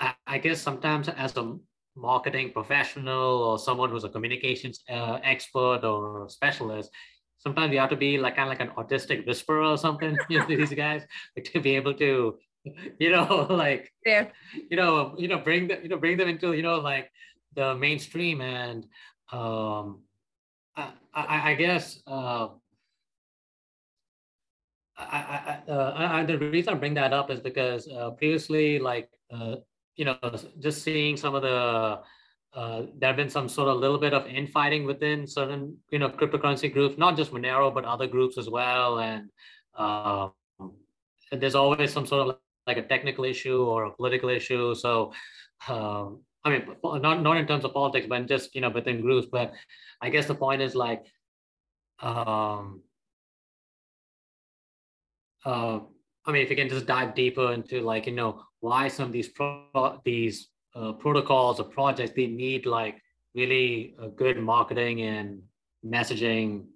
[0.00, 1.56] I, I, guess sometimes as a
[1.96, 6.90] marketing professional or someone who's a communications uh, expert or specialist,
[7.38, 10.16] sometimes you have to be like kind of like an autistic whisperer or something.
[10.28, 11.02] You know, these guys
[11.36, 12.38] like to be able to
[12.98, 14.28] you know like yeah
[14.70, 17.10] you know you know bring them you know bring them into you know like
[17.54, 18.86] the mainstream and
[19.32, 20.00] um
[20.76, 22.48] i i, I guess uh
[24.96, 29.10] I, I, uh, I, the reason I bring that up is because uh, previously, like,
[29.28, 29.56] uh,
[29.96, 30.16] you know,
[30.60, 32.00] just seeing some of the,
[32.54, 36.08] uh, there have been some sort of little bit of infighting within certain, you know,
[36.08, 39.00] cryptocurrency groups, not just Monero, but other groups as well.
[39.00, 39.30] And
[39.76, 40.32] um,
[41.32, 44.74] there's always some sort of like a technical issue or a political issue.
[44.74, 45.12] So,
[45.68, 49.28] um, I mean, not not in terms of politics, but just you know within groups.
[49.30, 49.52] But
[50.00, 51.04] I guess the point is like,
[52.00, 52.82] um,
[55.44, 55.80] uh,
[56.26, 59.12] I mean, if you can just dive deeper into like you know why some of
[59.12, 63.00] these pro- these uh, protocols or projects they need like
[63.34, 65.42] really good marketing and
[65.84, 66.66] messaging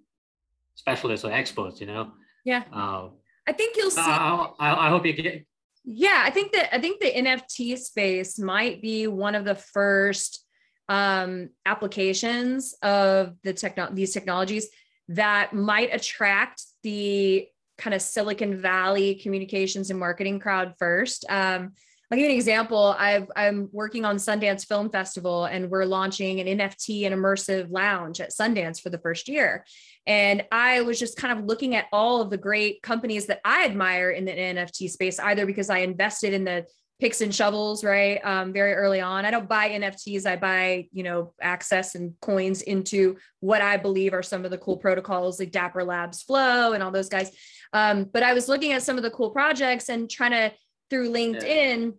[0.75, 2.11] specialists or experts, you know.
[2.45, 2.63] Yeah.
[2.71, 3.09] Uh,
[3.47, 4.01] I think you'll see.
[4.01, 5.45] I, I, I hope you get
[5.83, 10.45] yeah i think that i think the nft space might be one of the first
[10.89, 14.67] um, applications of the techno- these technologies
[15.09, 21.25] that might attract the kind of silicon valley communications and marketing crowd first.
[21.29, 21.73] Um,
[22.11, 22.95] I'll give you an example.
[22.97, 28.19] i am working on Sundance Film Festival, and we're launching an NFT and immersive lounge
[28.19, 29.63] at Sundance for the first year.
[30.07, 33.65] And I was just kind of looking at all of the great companies that I
[33.65, 36.65] admire in the NFT space, either because I invested in the
[36.99, 38.19] picks and shovels, right?
[38.25, 39.23] Um, very early on.
[39.23, 40.25] I don't buy NFTs.
[40.25, 44.57] I buy, you know, access and coins into what I believe are some of the
[44.57, 47.31] cool protocols like Dapper Labs Flow and all those guys.
[47.71, 50.51] Um, but I was looking at some of the cool projects and trying to
[50.89, 51.85] through LinkedIn.
[51.85, 51.91] Yeah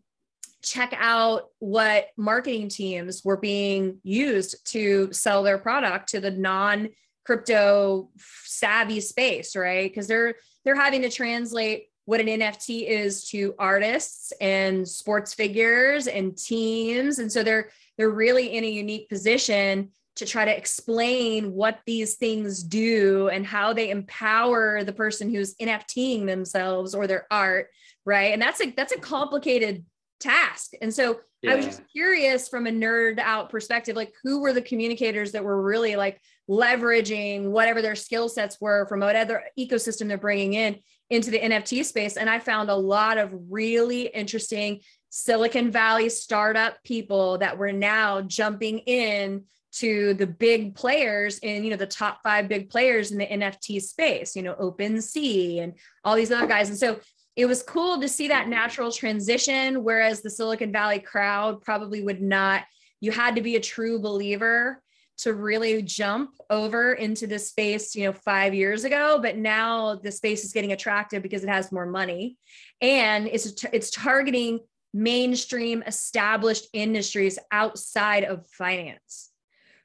[0.62, 6.90] check out what marketing teams were being used to sell their product to the non
[7.24, 8.10] crypto
[8.44, 14.32] savvy space right because they're they're having to translate what an NFT is to artists
[14.40, 17.20] and sports figures and teams.
[17.20, 22.16] And so they're they're really in a unique position to try to explain what these
[22.16, 27.68] things do and how they empower the person who's NFTing themselves or their art,
[28.04, 28.32] right?
[28.32, 29.04] And that's a that's a mm-hmm.
[29.04, 29.84] complicated
[30.20, 30.72] task.
[30.80, 31.52] And so yeah.
[31.52, 35.42] I was just curious from a nerd out perspective, like who were the communicators that
[35.42, 40.76] were really like leveraging whatever their skill sets were from whatever ecosystem they're bringing in
[41.08, 42.16] into the NFT space.
[42.16, 48.20] And I found a lot of really interesting Silicon Valley startup people that were now
[48.20, 53.18] jumping in to the big players in you know the top five big players in
[53.18, 56.68] the NFT space, you know, OpenSea and all these other guys.
[56.68, 56.98] And so
[57.40, 62.20] it was cool to see that natural transition, whereas the Silicon Valley crowd probably would
[62.20, 62.64] not.
[63.00, 64.82] You had to be a true believer
[65.18, 70.12] to really jump over into this space, you know, five years ago, but now the
[70.12, 72.36] space is getting attractive because it has more money.
[72.82, 74.60] And it's it's targeting
[74.92, 79.28] mainstream established industries outside of finance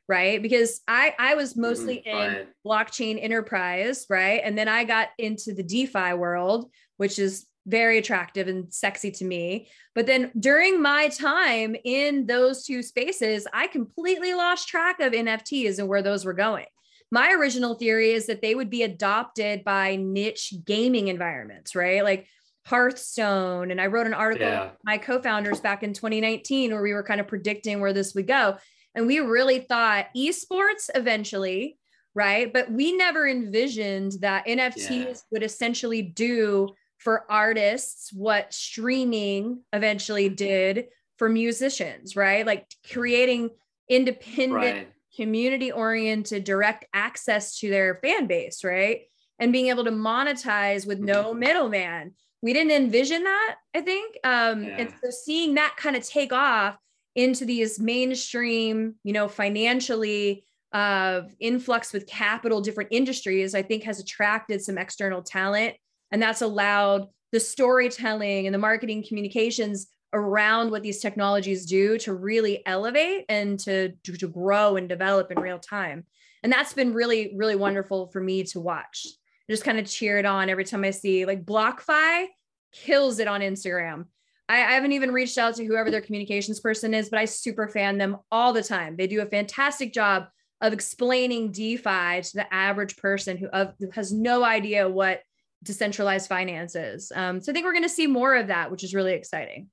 [0.07, 0.39] right?
[0.41, 4.41] Because i i was mostly mm, in blockchain enterprise right?
[4.43, 9.25] And then i got into the defi world which is very attractive and sexy to
[9.25, 9.67] me.
[9.95, 15.79] But then during my time in those two spaces, I completely lost track of NFTs
[15.79, 16.65] and where those were going.
[17.11, 22.03] My original theory is that they would be adopted by niche gaming environments, right?
[22.03, 22.27] Like
[22.65, 23.71] Hearthstone.
[23.71, 24.71] And I wrote an article, yeah.
[24.83, 28.27] my co founders back in 2019, where we were kind of predicting where this would
[28.27, 28.57] go.
[28.95, 31.77] And we really thought esports eventually,
[32.15, 32.51] right?
[32.51, 35.13] But we never envisioned that NFTs yeah.
[35.31, 36.69] would essentially do
[37.05, 40.87] for artists what streaming eventually did
[41.17, 42.47] for musicians, right?
[42.47, 43.51] Like creating
[43.87, 44.87] independent, right.
[45.15, 49.01] community oriented, direct access to their fan base, right?
[49.37, 51.39] And being able to monetize with no mm-hmm.
[51.39, 52.13] middleman.
[52.41, 54.17] We didn't envision that, I think.
[54.23, 54.77] Um, yeah.
[54.79, 56.75] And so seeing that kind of take off
[57.13, 63.99] into these mainstream, you know, financially uh, influx with capital, different industries, I think has
[63.99, 65.75] attracted some external talent
[66.11, 72.13] and that's allowed the storytelling and the marketing communications around what these technologies do to
[72.13, 76.05] really elevate and to, to, to grow and develop in real time.
[76.43, 79.07] And that's been really, really wonderful for me to watch.
[79.49, 82.27] I just kind of cheer it on every time I see like BlockFi
[82.71, 84.05] kills it on Instagram.
[84.47, 87.67] I, I, haven't even reached out to whoever their communications person is, but I super
[87.67, 88.95] fan them all the time.
[88.95, 90.27] They do a fantastic job
[90.61, 95.21] of explaining DeFi to the average person who, of, who has no idea what
[95.65, 97.11] decentralized finances.
[97.13, 99.69] Um, so I think we're going to see more of that, which is really exciting.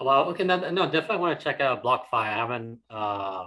[0.00, 2.14] Well, okay, no, no definitely want to check out BlockFi.
[2.14, 2.80] I haven't.
[2.90, 3.44] Uh,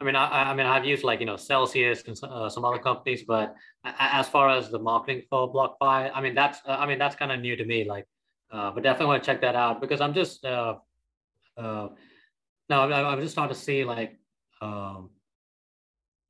[0.00, 2.78] I mean, I, I mean, I've used like you know Celsius and uh, some other
[2.78, 6.98] companies, but as far as the marketing for BlockFi, I mean that's uh, I mean
[6.98, 7.84] that's kind of new to me.
[7.88, 8.06] Like,
[8.50, 10.76] uh, but definitely want to check that out because I'm just uh,
[11.56, 11.88] uh,
[12.68, 14.18] no, I'm just starting to see like
[14.60, 15.10] um,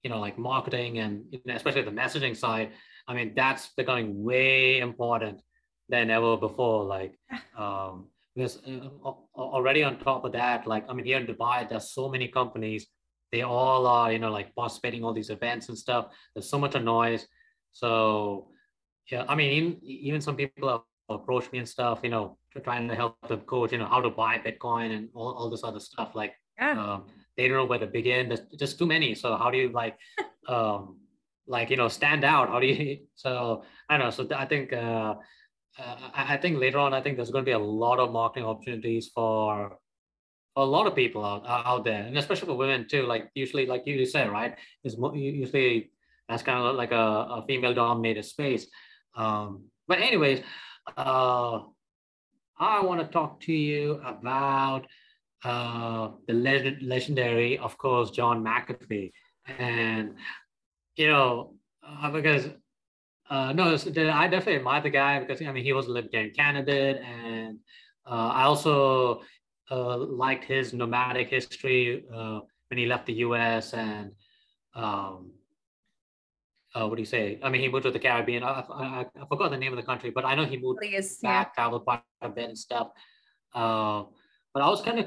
[0.03, 2.71] you know like marketing and you know, especially the messaging side
[3.09, 5.40] I mean, that's becoming way important
[5.88, 6.85] than ever before.
[6.85, 7.18] Like,
[7.59, 11.90] um, because uh, already on top of that, like, I mean, here in Dubai, there's
[11.90, 12.87] so many companies.
[13.33, 16.14] They all are, you know, like participating all these events and stuff.
[16.35, 17.27] There's so much of noise.
[17.73, 18.49] So,
[19.11, 22.88] yeah, I mean, even, even some people have approached me and stuff, you know, trying
[22.88, 25.81] to help them coach, you know, how to buy Bitcoin and all, all this other
[25.81, 26.14] stuff.
[26.14, 26.81] Like, yeah.
[26.81, 28.29] um, they don't know where to begin.
[28.29, 29.14] There's just too many.
[29.14, 29.99] So how do you like,
[30.49, 30.99] um,
[31.49, 32.49] like you know stand out.
[32.49, 34.11] How do you so i don't know.
[34.11, 35.15] So i think uh,
[35.79, 38.49] uh, I, think later on i think there's going to be a lot of marketing
[38.49, 39.79] opportunities for
[40.57, 43.07] a lot of people out, out there and especially for women too.
[43.07, 45.91] Like usually like you said right is usually
[46.29, 48.67] that's kind of like a, a female dominated space.
[49.17, 50.43] Um, but anyways
[50.97, 51.61] uh,
[52.59, 54.87] i want to talk to you about
[55.45, 59.13] uh, the legend, legendary of course john mcafee.
[59.59, 60.17] And
[60.99, 61.55] you know,
[61.87, 62.49] uh, because
[63.31, 67.01] uh, no, I definitely admire the guy because I mean he was a libertarian candidate,
[67.03, 67.59] and
[68.07, 69.22] uh, I also
[69.70, 73.75] uh, liked his nomadic history uh, when he left the U.S.
[73.75, 74.12] and
[74.75, 75.33] um,
[76.75, 77.39] uh, what do you say?
[77.43, 78.43] I mean, he moved to the Caribbean.
[78.43, 81.18] I, I, I forgot the name of the country, but I know he moved Please,
[81.18, 82.89] back, traveled quite a bit and stuff.
[83.55, 84.05] Uh,
[84.53, 85.07] but I was kind of,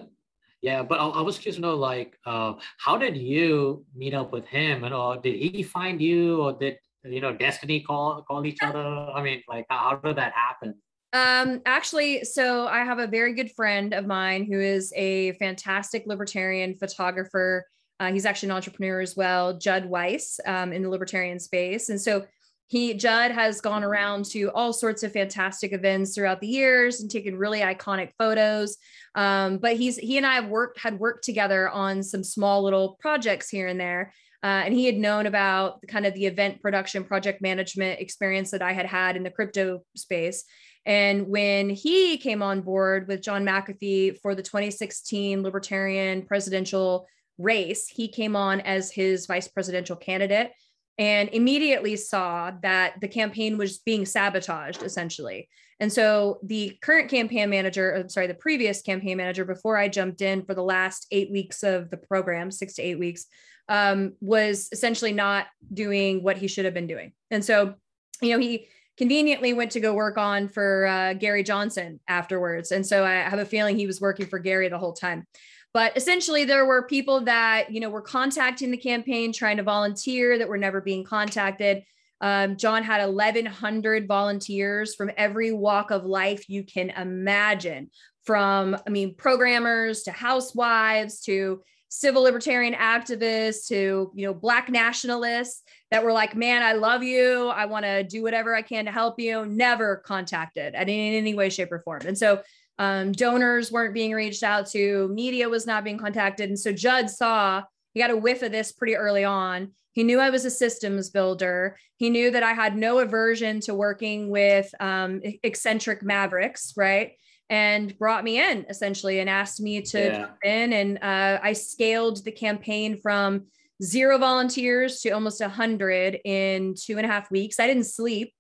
[0.61, 4.31] yeah, but I, I, was curious to know, like, uh, how did you meet up
[4.31, 4.83] with him?
[4.83, 8.79] And or did he find you, or did you know Destiny call call each other?
[8.79, 10.75] I mean, like, how did that happen?
[11.13, 16.03] Um, actually, so I have a very good friend of mine who is a fantastic
[16.05, 17.65] libertarian photographer.
[17.99, 21.89] Uh, he's actually an entrepreneur as well, Judd Weiss, um, in the libertarian space.
[21.89, 22.25] And so
[22.71, 27.11] he, Judd, has gone around to all sorts of fantastic events throughout the years and
[27.11, 28.77] taken really iconic photos.
[29.13, 32.97] Um, but he's he and I have worked had worked together on some small little
[33.01, 34.13] projects here and there.
[34.41, 38.61] Uh, and he had known about kind of the event production project management experience that
[38.61, 40.45] I had had in the crypto space.
[40.85, 47.05] And when he came on board with John McAfee for the 2016 Libertarian presidential
[47.37, 50.53] race, he came on as his vice presidential candidate
[50.97, 55.47] and immediately saw that the campaign was being sabotaged essentially.
[55.79, 60.21] And so the current campaign manager, I'm sorry, the previous campaign manager before I jumped
[60.21, 63.25] in for the last eight weeks of the program, six to eight weeks,
[63.67, 67.13] um, was essentially not doing what he should have been doing.
[67.31, 67.75] And so,
[68.21, 68.67] you know, he
[68.97, 72.71] conveniently went to go work on for uh, Gary Johnson afterwards.
[72.71, 75.25] And so I have a feeling he was working for Gary the whole time.
[75.73, 80.37] But essentially, there were people that, you know, were contacting the campaign, trying to volunteer
[80.37, 81.83] that were never being contacted.
[82.19, 87.89] Um, John had 1,100 volunteers from every walk of life you can imagine
[88.25, 91.61] from, I mean, programmers to housewives to
[91.93, 95.61] civil libertarian activists to you know black nationalists
[95.91, 97.49] that were like man i love you.
[97.49, 99.45] I want to do whatever i can to help you.
[99.45, 102.03] Never contacted in any way shape or form.
[102.05, 102.41] And so
[102.81, 107.09] um, donors weren't being reached out to media was not being contacted and so judd
[107.09, 107.61] saw
[107.93, 111.09] he got a whiff of this pretty early on he knew i was a systems
[111.09, 117.13] builder he knew that i had no aversion to working with um, eccentric mavericks right
[117.51, 120.19] and brought me in essentially and asked me to yeah.
[120.19, 120.73] jump in.
[120.73, 123.47] And uh, I scaled the campaign from
[123.83, 127.59] zero volunteers to almost 100 in two and a half weeks.
[127.59, 128.33] I didn't sleep,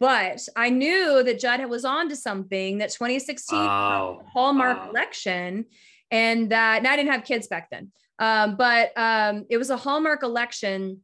[0.00, 4.22] but I knew that Judd was on to something that 2016 wow.
[4.32, 4.90] Hallmark wow.
[4.90, 5.66] election
[6.10, 9.76] and that, and I didn't have kids back then, um, but um, it was a
[9.76, 11.00] Hallmark election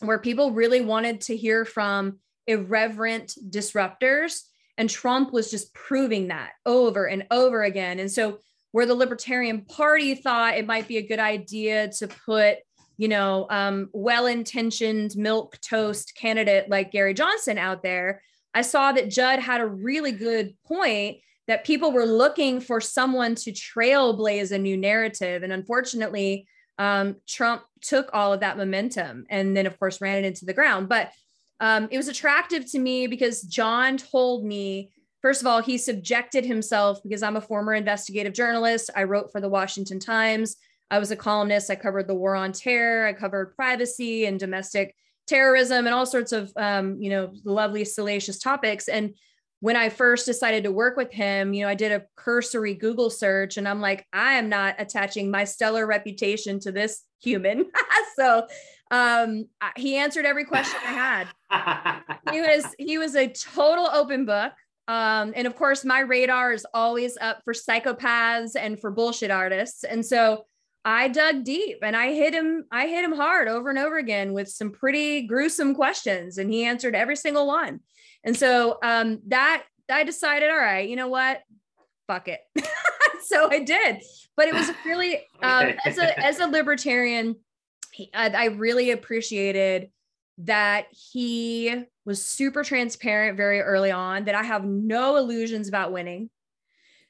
[0.00, 4.42] where people really wanted to hear from irreverent disruptors
[4.80, 8.00] and Trump was just proving that over and over again.
[8.00, 8.38] And so,
[8.72, 12.58] where the Libertarian Party thought it might be a good idea to put,
[12.96, 18.22] you know, um, well-intentioned milquetoast candidate like Gary Johnson out there,
[18.54, 23.34] I saw that Judd had a really good point that people were looking for someone
[23.34, 26.46] to trailblaze a new narrative, and unfortunately,
[26.78, 30.54] um, Trump took all of that momentum and then, of course, ran it into the
[30.54, 30.88] ground.
[30.88, 31.12] But
[31.60, 34.90] um, it was attractive to me because John told me,
[35.20, 38.88] first of all, he subjected himself because I'm a former investigative journalist.
[38.96, 40.56] I wrote for the Washington Times.
[40.90, 41.70] I was a columnist.
[41.70, 43.06] I covered the war on terror.
[43.06, 44.96] I covered privacy and domestic
[45.30, 48.88] terrorism and all sorts of, um, you know, lovely, salacious topics.
[48.88, 49.14] And
[49.60, 53.10] when I first decided to work with him, you know, I did a cursory Google
[53.10, 57.70] search and I'm like, I am not attaching my stellar reputation to this human.
[58.16, 58.46] so
[58.90, 62.32] um, he answered every question I had.
[62.32, 64.52] he was he was a total open book.
[64.88, 69.84] Um, and of course, my radar is always up for psychopaths and for bullshit artists.
[69.84, 70.46] And so
[70.84, 74.32] I dug deep and I hit him, I hit him hard over and over again
[74.32, 76.38] with some pretty gruesome questions.
[76.38, 77.80] And he answered every single one.
[78.24, 81.42] And so um, that I decided, all right, you know what?
[82.06, 82.40] Fuck it.
[83.22, 84.02] so I did.
[84.36, 87.36] But it was really um, as a as a libertarian,
[88.14, 89.90] I really appreciated
[90.38, 96.30] that he was super transparent very early on, that I have no illusions about winning.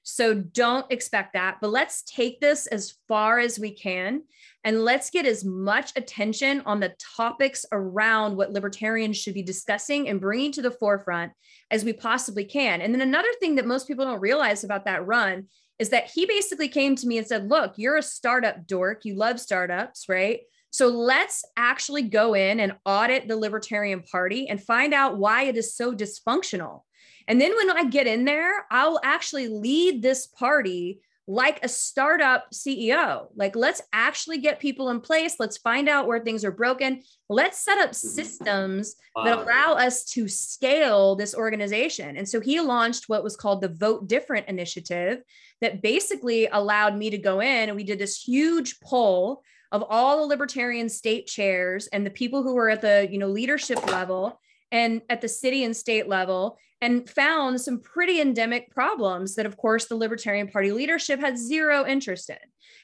[0.02, 1.58] So don't expect that.
[1.60, 4.22] But let's take this as far as we can
[4.64, 10.08] and let's get as much attention on the topics around what libertarians should be discussing
[10.08, 11.32] and bringing to the forefront
[11.70, 12.80] as we possibly can.
[12.80, 15.46] And then another thing that most people don't realize about that run
[15.78, 19.04] is that he basically came to me and said, Look, you're a startup dork.
[19.04, 20.40] You love startups, right?
[20.70, 25.56] So let's actually go in and audit the Libertarian Party and find out why it
[25.56, 26.82] is so dysfunctional.
[27.30, 32.50] And then when I get in there, I'll actually lead this party like a startup
[32.52, 33.28] CEO.
[33.36, 35.36] Like, let's actually get people in place.
[35.38, 37.02] Let's find out where things are broken.
[37.28, 38.08] Let's set up mm-hmm.
[38.08, 39.22] systems wow.
[39.22, 42.16] that allow us to scale this organization.
[42.16, 45.22] And so he launched what was called the Vote Different initiative
[45.60, 50.18] that basically allowed me to go in and we did this huge poll of all
[50.18, 54.40] the libertarian state chairs and the people who were at the you know leadership level
[54.72, 59.56] and at the city and state level and found some pretty endemic problems that of
[59.56, 62.36] course the libertarian party leadership had zero interest in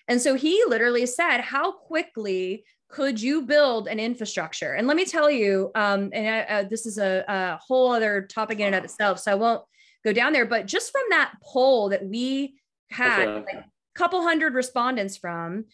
[0.09, 5.05] and so he literally said how quickly could you build an infrastructure and let me
[5.05, 8.75] tell you um, and I, uh, this is a, a, whole other topic in and
[8.77, 9.63] of itself so i won't
[10.05, 12.55] go down there but just from that poll that we
[12.91, 13.57] had okay.
[13.57, 15.65] like, a couple hundred respondents from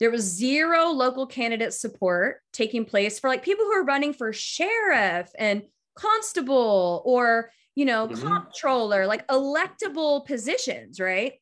[0.00, 4.32] there was zero local candidate support taking place for like people who are running for
[4.32, 5.62] sheriff and
[5.94, 8.26] constable or, you know, mm-hmm.
[8.26, 11.34] comptroller, like electable positions, right?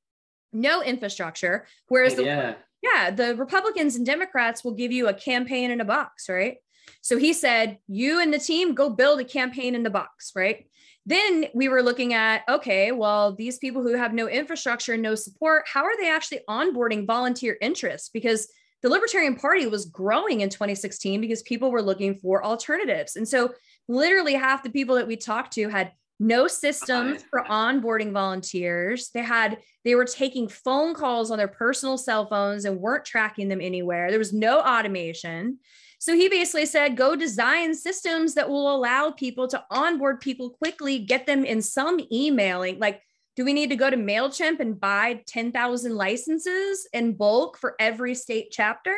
[0.52, 1.66] No infrastructure.
[1.88, 2.54] Whereas the, yeah.
[2.82, 6.58] yeah, the Republicans and Democrats will give you a campaign in a box, right?
[7.02, 10.66] So he said, you and the team go build a campaign in the box, right?
[11.06, 15.64] Then we were looking at, okay, well, these people who have no infrastructure, no support,
[15.72, 18.10] how are they actually onboarding volunteer interests?
[18.12, 18.48] Because
[18.82, 23.16] the Libertarian Party was growing in 2016 because people were looking for alternatives.
[23.16, 23.52] And so,
[23.88, 29.08] literally, half the people that we talked to had no systems for onboarding volunteers.
[29.12, 33.48] They had, they were taking phone calls on their personal cell phones and weren't tracking
[33.48, 34.10] them anywhere.
[34.10, 35.58] There was no automation.
[35.98, 40.98] So he basically said, go design systems that will allow people to onboard people quickly,
[40.98, 42.78] get them in some emailing.
[42.78, 43.00] Like,
[43.34, 48.14] do we need to go to MailChimp and buy 10,000 licenses in bulk for every
[48.14, 48.94] state chapter?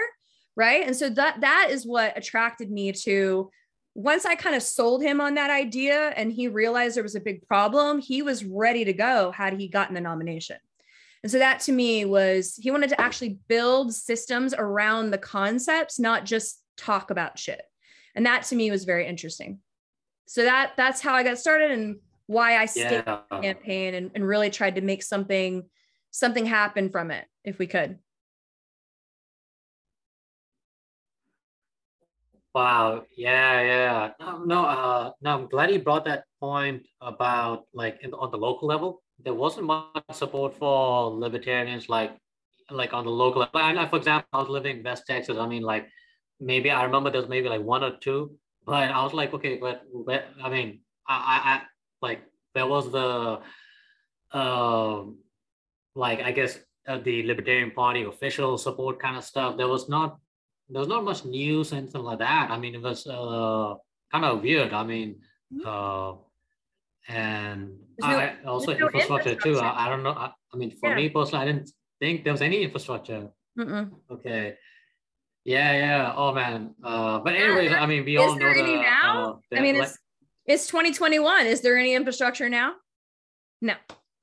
[0.56, 0.84] Right.
[0.86, 3.50] And so that that is what attracted me to
[3.94, 7.20] once I kind of sold him on that idea and he realized there was a
[7.20, 10.56] big problem, he was ready to go had he gotten the nomination.
[11.22, 16.00] And so that to me was he wanted to actually build systems around the concepts,
[16.00, 17.62] not just talk about shit.
[18.14, 19.60] And that to me was very interesting.
[20.26, 22.98] So that that's how I got started and why I stayed yeah.
[22.98, 25.64] in the campaign and, and really tried to make something
[26.10, 27.98] something happen from it if we could.
[32.54, 33.04] Wow.
[33.16, 34.10] Yeah, yeah.
[34.20, 38.36] No, no, uh, no, I'm glad you brought that point about like in, on the
[38.36, 39.02] local level.
[39.24, 42.12] There wasn't much support for libertarians like
[42.70, 43.60] like on the local level.
[43.60, 45.38] And for example, I was living in West Texas.
[45.38, 45.88] I mean, like
[46.40, 48.36] maybe I remember there's maybe like one or two,
[48.66, 51.62] but I was like, okay, but, but I mean, I, I,
[52.00, 52.22] like
[52.54, 53.40] there was the,
[54.32, 55.02] uh,
[55.94, 59.56] like I guess uh, the Libertarian Party official support kind of stuff.
[59.56, 60.18] There was not,
[60.72, 62.50] there was not much news and anything like that.
[62.50, 63.74] I mean, it was uh,
[64.10, 64.72] kind of weird.
[64.72, 65.20] I mean,
[65.52, 65.66] mm-hmm.
[65.66, 66.18] uh,
[67.08, 69.58] and no, I also no infrastructure, infrastructure, too.
[69.60, 70.12] I, I don't know.
[70.12, 70.96] I, I mean, for yeah.
[70.96, 71.70] me personally, I didn't
[72.00, 73.28] think there was any infrastructure.
[73.58, 73.90] Mm-mm.
[74.10, 74.54] Okay.
[75.44, 76.14] Yeah, yeah.
[76.16, 76.74] Oh man.
[76.82, 79.40] Uh, but anyways, I mean, we all know the, now.
[79.52, 79.98] Uh, I mean, it's
[80.46, 81.46] it's 2021.
[81.46, 82.74] Is there any infrastructure now?
[83.60, 83.74] No,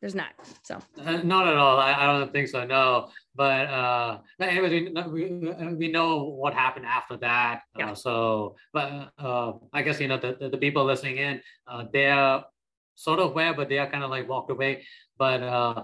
[0.01, 0.29] there's not.
[0.63, 1.77] So uh, not at all.
[1.77, 2.65] I, I don't think so.
[2.65, 3.09] No.
[3.35, 7.61] But uh, anyways, we, we, we know what happened after that.
[7.75, 7.91] Uh, yeah.
[7.91, 11.85] Uh, so, but uh, I guess you know the, the, the people listening in, uh,
[11.91, 12.43] they're
[12.95, 14.85] sort of aware, but they are kind of like walked away.
[15.17, 15.83] But uh,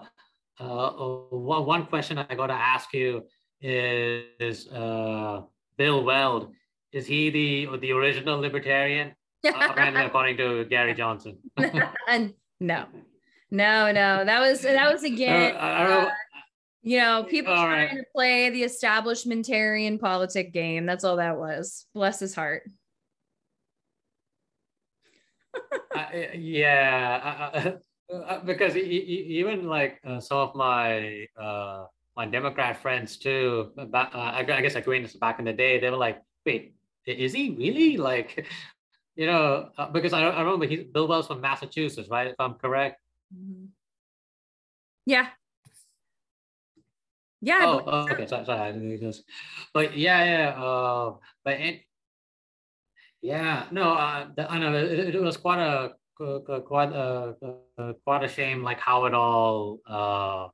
[0.60, 0.90] uh,
[1.30, 3.24] one one question I got to ask you
[3.62, 5.42] is uh,
[5.78, 6.52] Bill Weld.
[6.94, 9.14] Is he the the original libertarian?
[9.46, 11.38] Apparently, according to Gary Johnson.
[12.08, 12.86] and no,
[13.56, 14.26] no, no.
[14.26, 15.56] That was that was again.
[15.56, 16.08] Uh, I don't know.
[16.08, 16.12] Uh,
[16.84, 17.98] you know, people all trying right.
[17.98, 20.86] to play the establishmentarian politic game.
[20.86, 21.88] That's all that was.
[21.96, 22.64] Bless his heart.
[25.96, 27.78] uh, yeah,
[28.14, 31.86] uh, because even like uh, some of my uh,
[32.16, 35.98] my Democrat friends too, back, uh, I guess acquaintances back in the day, they were
[35.98, 36.76] like, wait,
[37.06, 38.46] is he really like,
[39.16, 42.28] you know, uh, because I, I remember he's Bill Weld's from Massachusetts, right?
[42.28, 43.02] If I'm correct.
[43.36, 43.66] Mm-hmm.
[45.06, 45.28] Yeah.
[47.42, 47.60] Yeah.
[47.62, 48.26] Oh, oh okay.
[48.28, 48.98] Sorry, sorry.
[49.00, 49.24] Just,
[49.74, 50.50] but yeah, yeah.
[50.64, 51.82] Uh, but it,
[53.22, 57.36] yeah, no, uh, I know it, it was quite a quite a
[58.04, 60.48] quite a shame, like how it all uh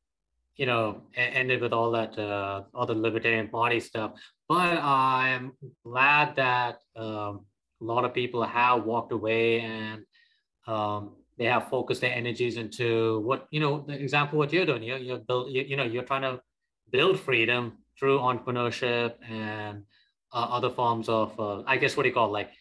[0.62, 4.12] you know, ended with all that, uh, all the Libertarian Party stuff.
[4.48, 5.54] But I'm
[5.84, 7.46] glad that um,
[7.82, 10.04] a lot of people have walked away and
[10.68, 14.84] um, they have focused their energies into what, you know, the example what you're doing.
[14.84, 16.40] You're, you're build, you, you know, you're trying to
[16.92, 19.82] build freedom through entrepreneurship and
[20.32, 22.52] uh, other forms of, uh, I guess, what do you call it, like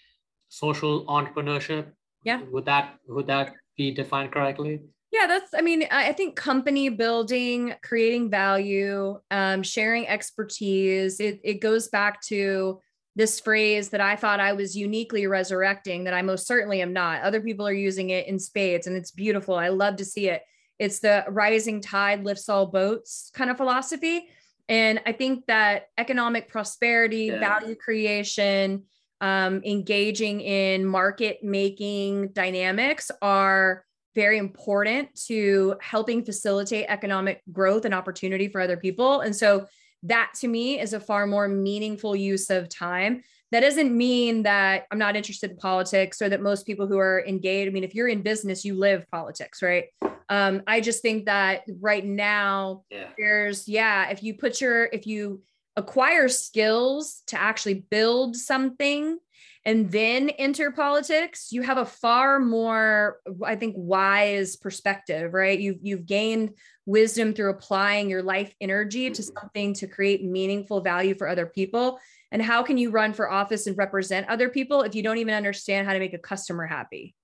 [0.49, 1.89] social entrepreneurship?
[2.25, 2.41] Yeah.
[2.51, 4.81] Would that would that be defined correctly?
[5.13, 11.61] Yeah, that's, I mean, I think company building, creating value, um, sharing expertise, it, it
[11.61, 12.81] goes back to
[13.17, 17.23] this phrase that I thought I was uniquely resurrecting, that I most certainly am not.
[17.23, 19.55] Other people are using it in spades, and it's beautiful.
[19.55, 20.43] I love to see it.
[20.79, 24.29] It's the rising tide lifts all boats kind of philosophy.
[24.69, 27.41] And I think that economic prosperity, yeah.
[27.41, 28.85] value creation,
[29.21, 33.85] um, engaging in market making dynamics are
[34.15, 39.21] very important to helping facilitate economic growth and opportunity for other people.
[39.21, 39.67] And so
[40.05, 43.23] that to me is a far more meaningful use of time.
[43.53, 47.25] That doesn't mean that I'm not interested in politics or that most people who are
[47.27, 49.87] engaged, I mean, if you're in business, you live politics, right?
[50.29, 53.09] Um, I just think that right now yeah.
[53.19, 55.43] there's, yeah, if you put your, if you
[55.77, 59.19] acquire skills to actually build something
[59.65, 65.59] and then enter politics, you have a far more, I think, wise perspective, right?
[65.59, 66.57] You've you've gained
[66.87, 72.01] wisdom through applying your life energy to something to create meaningful value for other people.
[72.33, 75.35] And how can you run for office and represent other people if you don't even
[75.35, 77.15] understand how to make a customer happy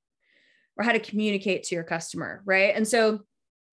[0.77, 2.75] or how to communicate to your customer, right?
[2.75, 3.21] And so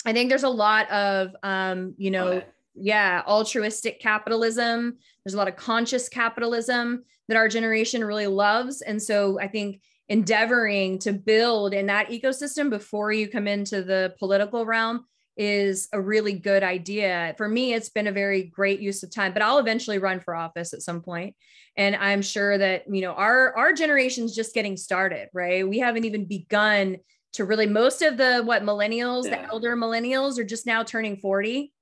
[0.05, 2.43] I think there's a lot of um, you know,
[2.75, 4.97] yeah, altruistic capitalism.
[5.23, 8.81] There's a lot of conscious capitalism that our generation really loves.
[8.81, 14.13] And so I think endeavoring to build in that ecosystem before you come into the
[14.19, 15.05] political realm
[15.35, 17.33] is a really good idea.
[17.37, 20.35] For me, it's been a very great use of time, but I'll eventually run for
[20.35, 21.35] office at some point.
[21.75, 25.67] And I'm sure that, you know, our our generation's just getting started, right?
[25.67, 26.97] We haven't even begun
[27.33, 29.41] to really most of the what millennials, yeah.
[29.41, 31.73] the elder millennials are just now turning 40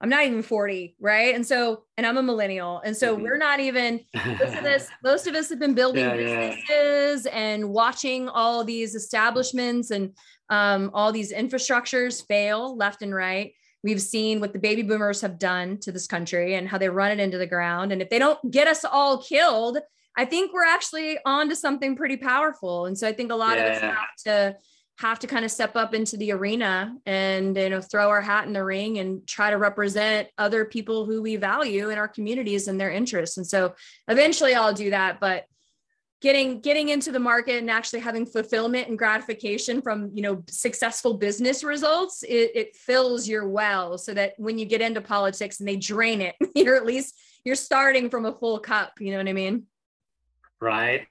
[0.00, 1.34] I'm not even 40, right?
[1.34, 2.80] And so, and I'm a millennial.
[2.84, 3.22] And so mm-hmm.
[3.22, 7.38] we're not even most of this, most of us have been building yeah, businesses yeah.
[7.38, 10.12] and watching all these establishments and
[10.50, 13.52] um, all these infrastructures fail left and right.
[13.82, 17.12] We've seen what the baby boomers have done to this country and how they run
[17.12, 17.92] it into the ground.
[17.92, 19.78] And if they don't get us all killed,
[20.16, 22.86] I think we're actually on to something pretty powerful.
[22.86, 23.64] And so I think a lot yeah.
[23.64, 24.56] of us have to
[24.98, 28.46] have to kind of step up into the arena and you know throw our hat
[28.46, 32.66] in the ring and try to represent other people who we value in our communities
[32.66, 33.36] and their interests.
[33.36, 33.74] And so
[34.08, 35.44] eventually i'll do that but
[36.22, 41.14] getting getting into the market and actually having fulfillment and gratification from you know successful
[41.14, 45.68] business results it, it fills your well so that when you get into politics and
[45.68, 49.28] they drain it you're at least you're starting from a full cup you know what
[49.28, 49.64] i mean?
[50.58, 51.06] Right.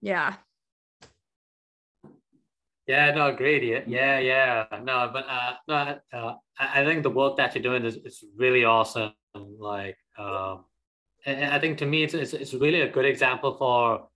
[0.00, 0.34] Yeah
[2.86, 3.62] yeah, no, great.
[3.62, 4.78] Yeah, yeah, yeah.
[4.82, 8.64] No, but uh, no, uh, I think the work that you're doing is, is really
[8.64, 9.12] awesome.
[9.34, 10.64] Like, um,
[11.24, 14.08] and I think to me, it's, it's, it's really a good example for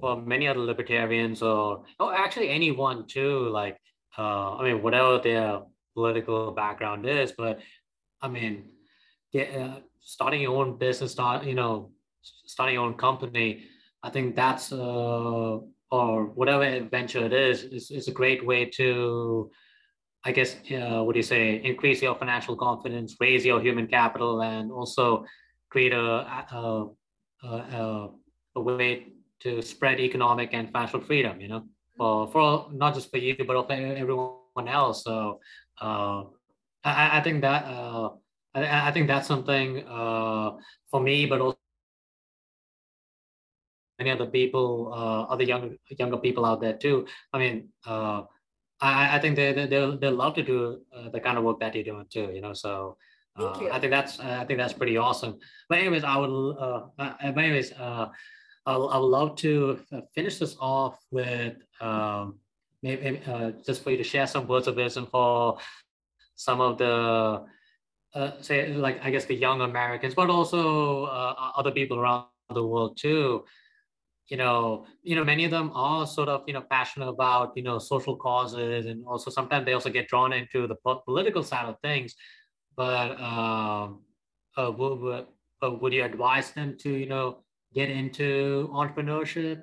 [0.00, 3.48] for many other libertarians or or actually anyone too.
[3.48, 3.78] Like,
[4.18, 5.62] uh, I mean, whatever their
[5.94, 7.60] political background is, but
[8.22, 8.68] I mean,
[9.34, 11.90] uh, starting your own business, start you know,
[12.46, 13.64] starting your own company.
[14.02, 15.58] I think that's uh
[15.90, 19.50] or whatever venture it is, is, is a great way to,
[20.24, 24.42] I guess, uh, what do you say, increase your financial confidence, raise your human capital,
[24.42, 25.24] and also
[25.70, 26.86] create a, a,
[27.42, 28.08] a,
[28.56, 29.06] a way
[29.40, 31.64] to spread economic and financial freedom, you know,
[31.96, 35.04] for, for not just for you, but for everyone else.
[35.04, 35.40] So
[35.80, 36.24] uh,
[36.84, 38.10] I, I think that, uh,
[38.54, 40.52] I, I think that's something uh,
[40.90, 41.59] for me, but also
[44.00, 47.06] many other people, uh, other young younger people out there too.
[47.32, 48.22] I mean, uh,
[48.80, 51.60] I, I think they they they'll, they'll love to do uh, the kind of work
[51.60, 52.30] that you're doing too.
[52.32, 52.96] You know, so
[53.38, 55.38] uh, I think that's I think that's pretty awesome.
[55.68, 56.56] But anyways, I would.
[56.58, 58.08] Uh, but anyways, uh,
[58.66, 59.78] I'll, I would love to
[60.14, 62.38] finish this off with um,
[62.82, 65.58] maybe uh, just for you to share some words of wisdom for
[66.36, 67.44] some of the
[68.14, 72.66] uh, say like I guess the young Americans, but also uh, other people around the
[72.66, 73.44] world too
[74.30, 77.64] you know, you know, many of them are sort of, you know, passionate about, you
[77.64, 81.76] know, social causes, and also sometimes they also get drawn into the political side of
[81.82, 82.14] things.
[82.76, 84.02] But um,
[84.56, 85.26] uh, would,
[85.60, 87.42] uh, would you advise them to, you know,
[87.74, 89.62] get into entrepreneurship?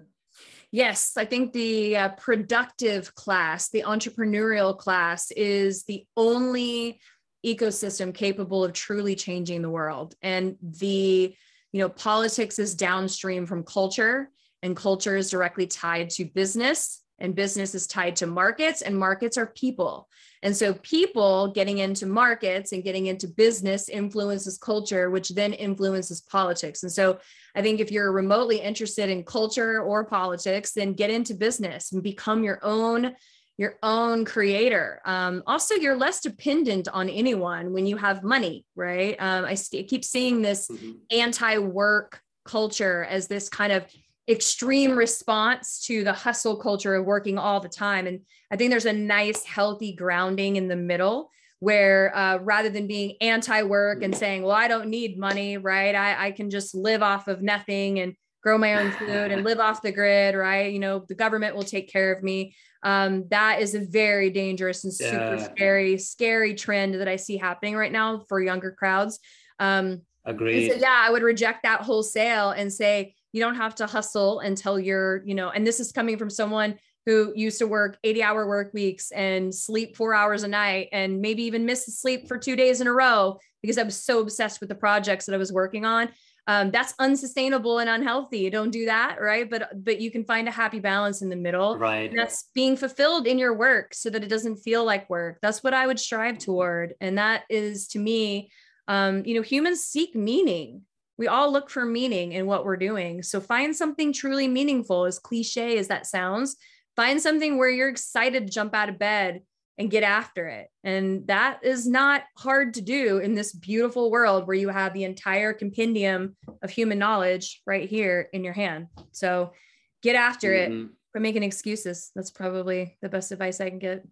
[0.69, 6.99] Yes, I think the uh, productive class, the entrepreneurial class, is the only
[7.45, 10.15] ecosystem capable of truly changing the world.
[10.21, 11.33] And the,
[11.71, 14.29] you know, politics is downstream from culture
[14.63, 19.37] and culture is directly tied to business and business is tied to markets and markets
[19.37, 20.07] are people.
[20.43, 26.21] And so people getting into markets and getting into business influences culture which then influences
[26.21, 26.83] politics.
[26.83, 27.19] And so
[27.55, 32.03] i think if you're remotely interested in culture or politics then get into business and
[32.03, 33.15] become your own
[33.59, 35.01] your own creator.
[35.05, 39.15] Um, also you're less dependent on anyone when you have money right?
[39.19, 40.91] Um, I, st- keep seeing this mm-hmm.
[41.09, 43.85] anti-work culture as this kind of
[44.29, 48.07] extreme response to the hustle culture of working all the time.
[48.07, 48.21] And
[48.51, 53.15] I think there's a nice, healthy grounding in the middle where uh, rather than being
[53.21, 55.95] anti-work and saying, well, I don't need money, right?
[55.95, 58.13] I, I can just live off of nothing and
[58.43, 60.71] grow my own food and live off the grid, right?
[60.71, 62.55] You know, the government will take care of me.
[62.83, 65.43] Um, that is a very dangerous and super yeah.
[65.43, 69.19] scary, scary trend that I see happening right now for younger crowds.
[69.59, 70.71] Um, Agreed.
[70.71, 74.79] So, yeah, I would reject that wholesale and say, you don't have to hustle until
[74.79, 78.47] you're, you know, and this is coming from someone who used to work 80 hour
[78.47, 82.55] work weeks and sleep four hours a night and maybe even miss sleep for two
[82.55, 85.53] days in a row because I was so obsessed with the projects that I was
[85.53, 86.09] working on.
[86.47, 88.49] Um, that's unsustainable and unhealthy.
[88.49, 89.49] Don't do that, right?
[89.49, 91.77] But but you can find a happy balance in the middle.
[91.77, 92.09] Right.
[92.09, 95.39] And that's being fulfilled in your work so that it doesn't feel like work.
[95.41, 96.95] That's what I would strive toward.
[97.01, 98.49] And that is to me,
[98.87, 100.83] um, you know, humans seek meaning.
[101.17, 103.23] We all look for meaning in what we're doing.
[103.23, 106.57] So find something truly meaningful, as cliche as that sounds
[106.97, 109.41] find something where you're excited to jump out of bed
[109.77, 110.67] and get after it.
[110.83, 115.03] And that is not hard to do in this beautiful world where you have the
[115.03, 118.87] entire compendium of human knowledge right here in your hand.
[119.11, 119.53] So
[120.01, 120.81] get after mm-hmm.
[120.85, 122.11] it, but making excuses.
[122.15, 124.03] That's probably the best advice I can get.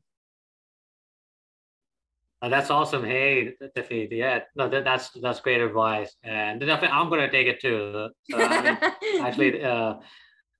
[2.42, 3.04] Oh, that's awesome.
[3.04, 4.08] Hey, Tiffy.
[4.12, 8.10] Yeah, no, that, that's that's great advice, and definitely I'm gonna take it too.
[8.30, 8.78] So, I mean,
[9.26, 9.98] actually, uh, uh,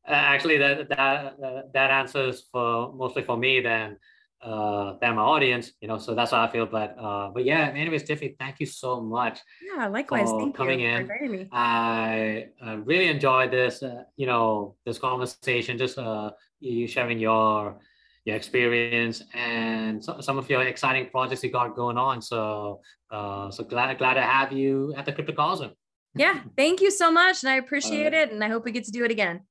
[0.08, 3.98] actually, that that uh, that answers for mostly for me than
[4.42, 5.74] uh, than my audience.
[5.82, 6.66] You know, so that's how I feel.
[6.66, 7.70] But uh, but yeah.
[7.76, 9.40] Anyways, Tiffy, thank you so much.
[9.62, 10.32] Yeah, likewise.
[10.32, 11.50] For thank coming you in.
[11.52, 13.84] I, I really enjoyed this.
[13.84, 15.78] Uh, you know, this conversation.
[15.78, 17.80] Just uh, you sharing your
[18.26, 22.22] your experience and so, some of your exciting projects you got going on.
[22.22, 25.72] So uh, so glad glad to have you at the Cryptocosm.
[26.16, 28.92] Yeah, thank you so much, and I appreciate it, and I hope we get to
[28.92, 29.42] do it again.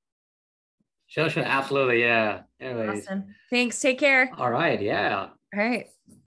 [1.06, 1.44] Sure, sure.
[1.44, 2.00] Absolutely.
[2.00, 2.40] Yeah.
[2.60, 3.06] Anyways.
[3.06, 3.34] Awesome.
[3.50, 3.80] Thanks.
[3.80, 4.32] Take care.
[4.36, 4.80] All right.
[4.80, 5.28] Yeah.
[5.28, 5.86] All right.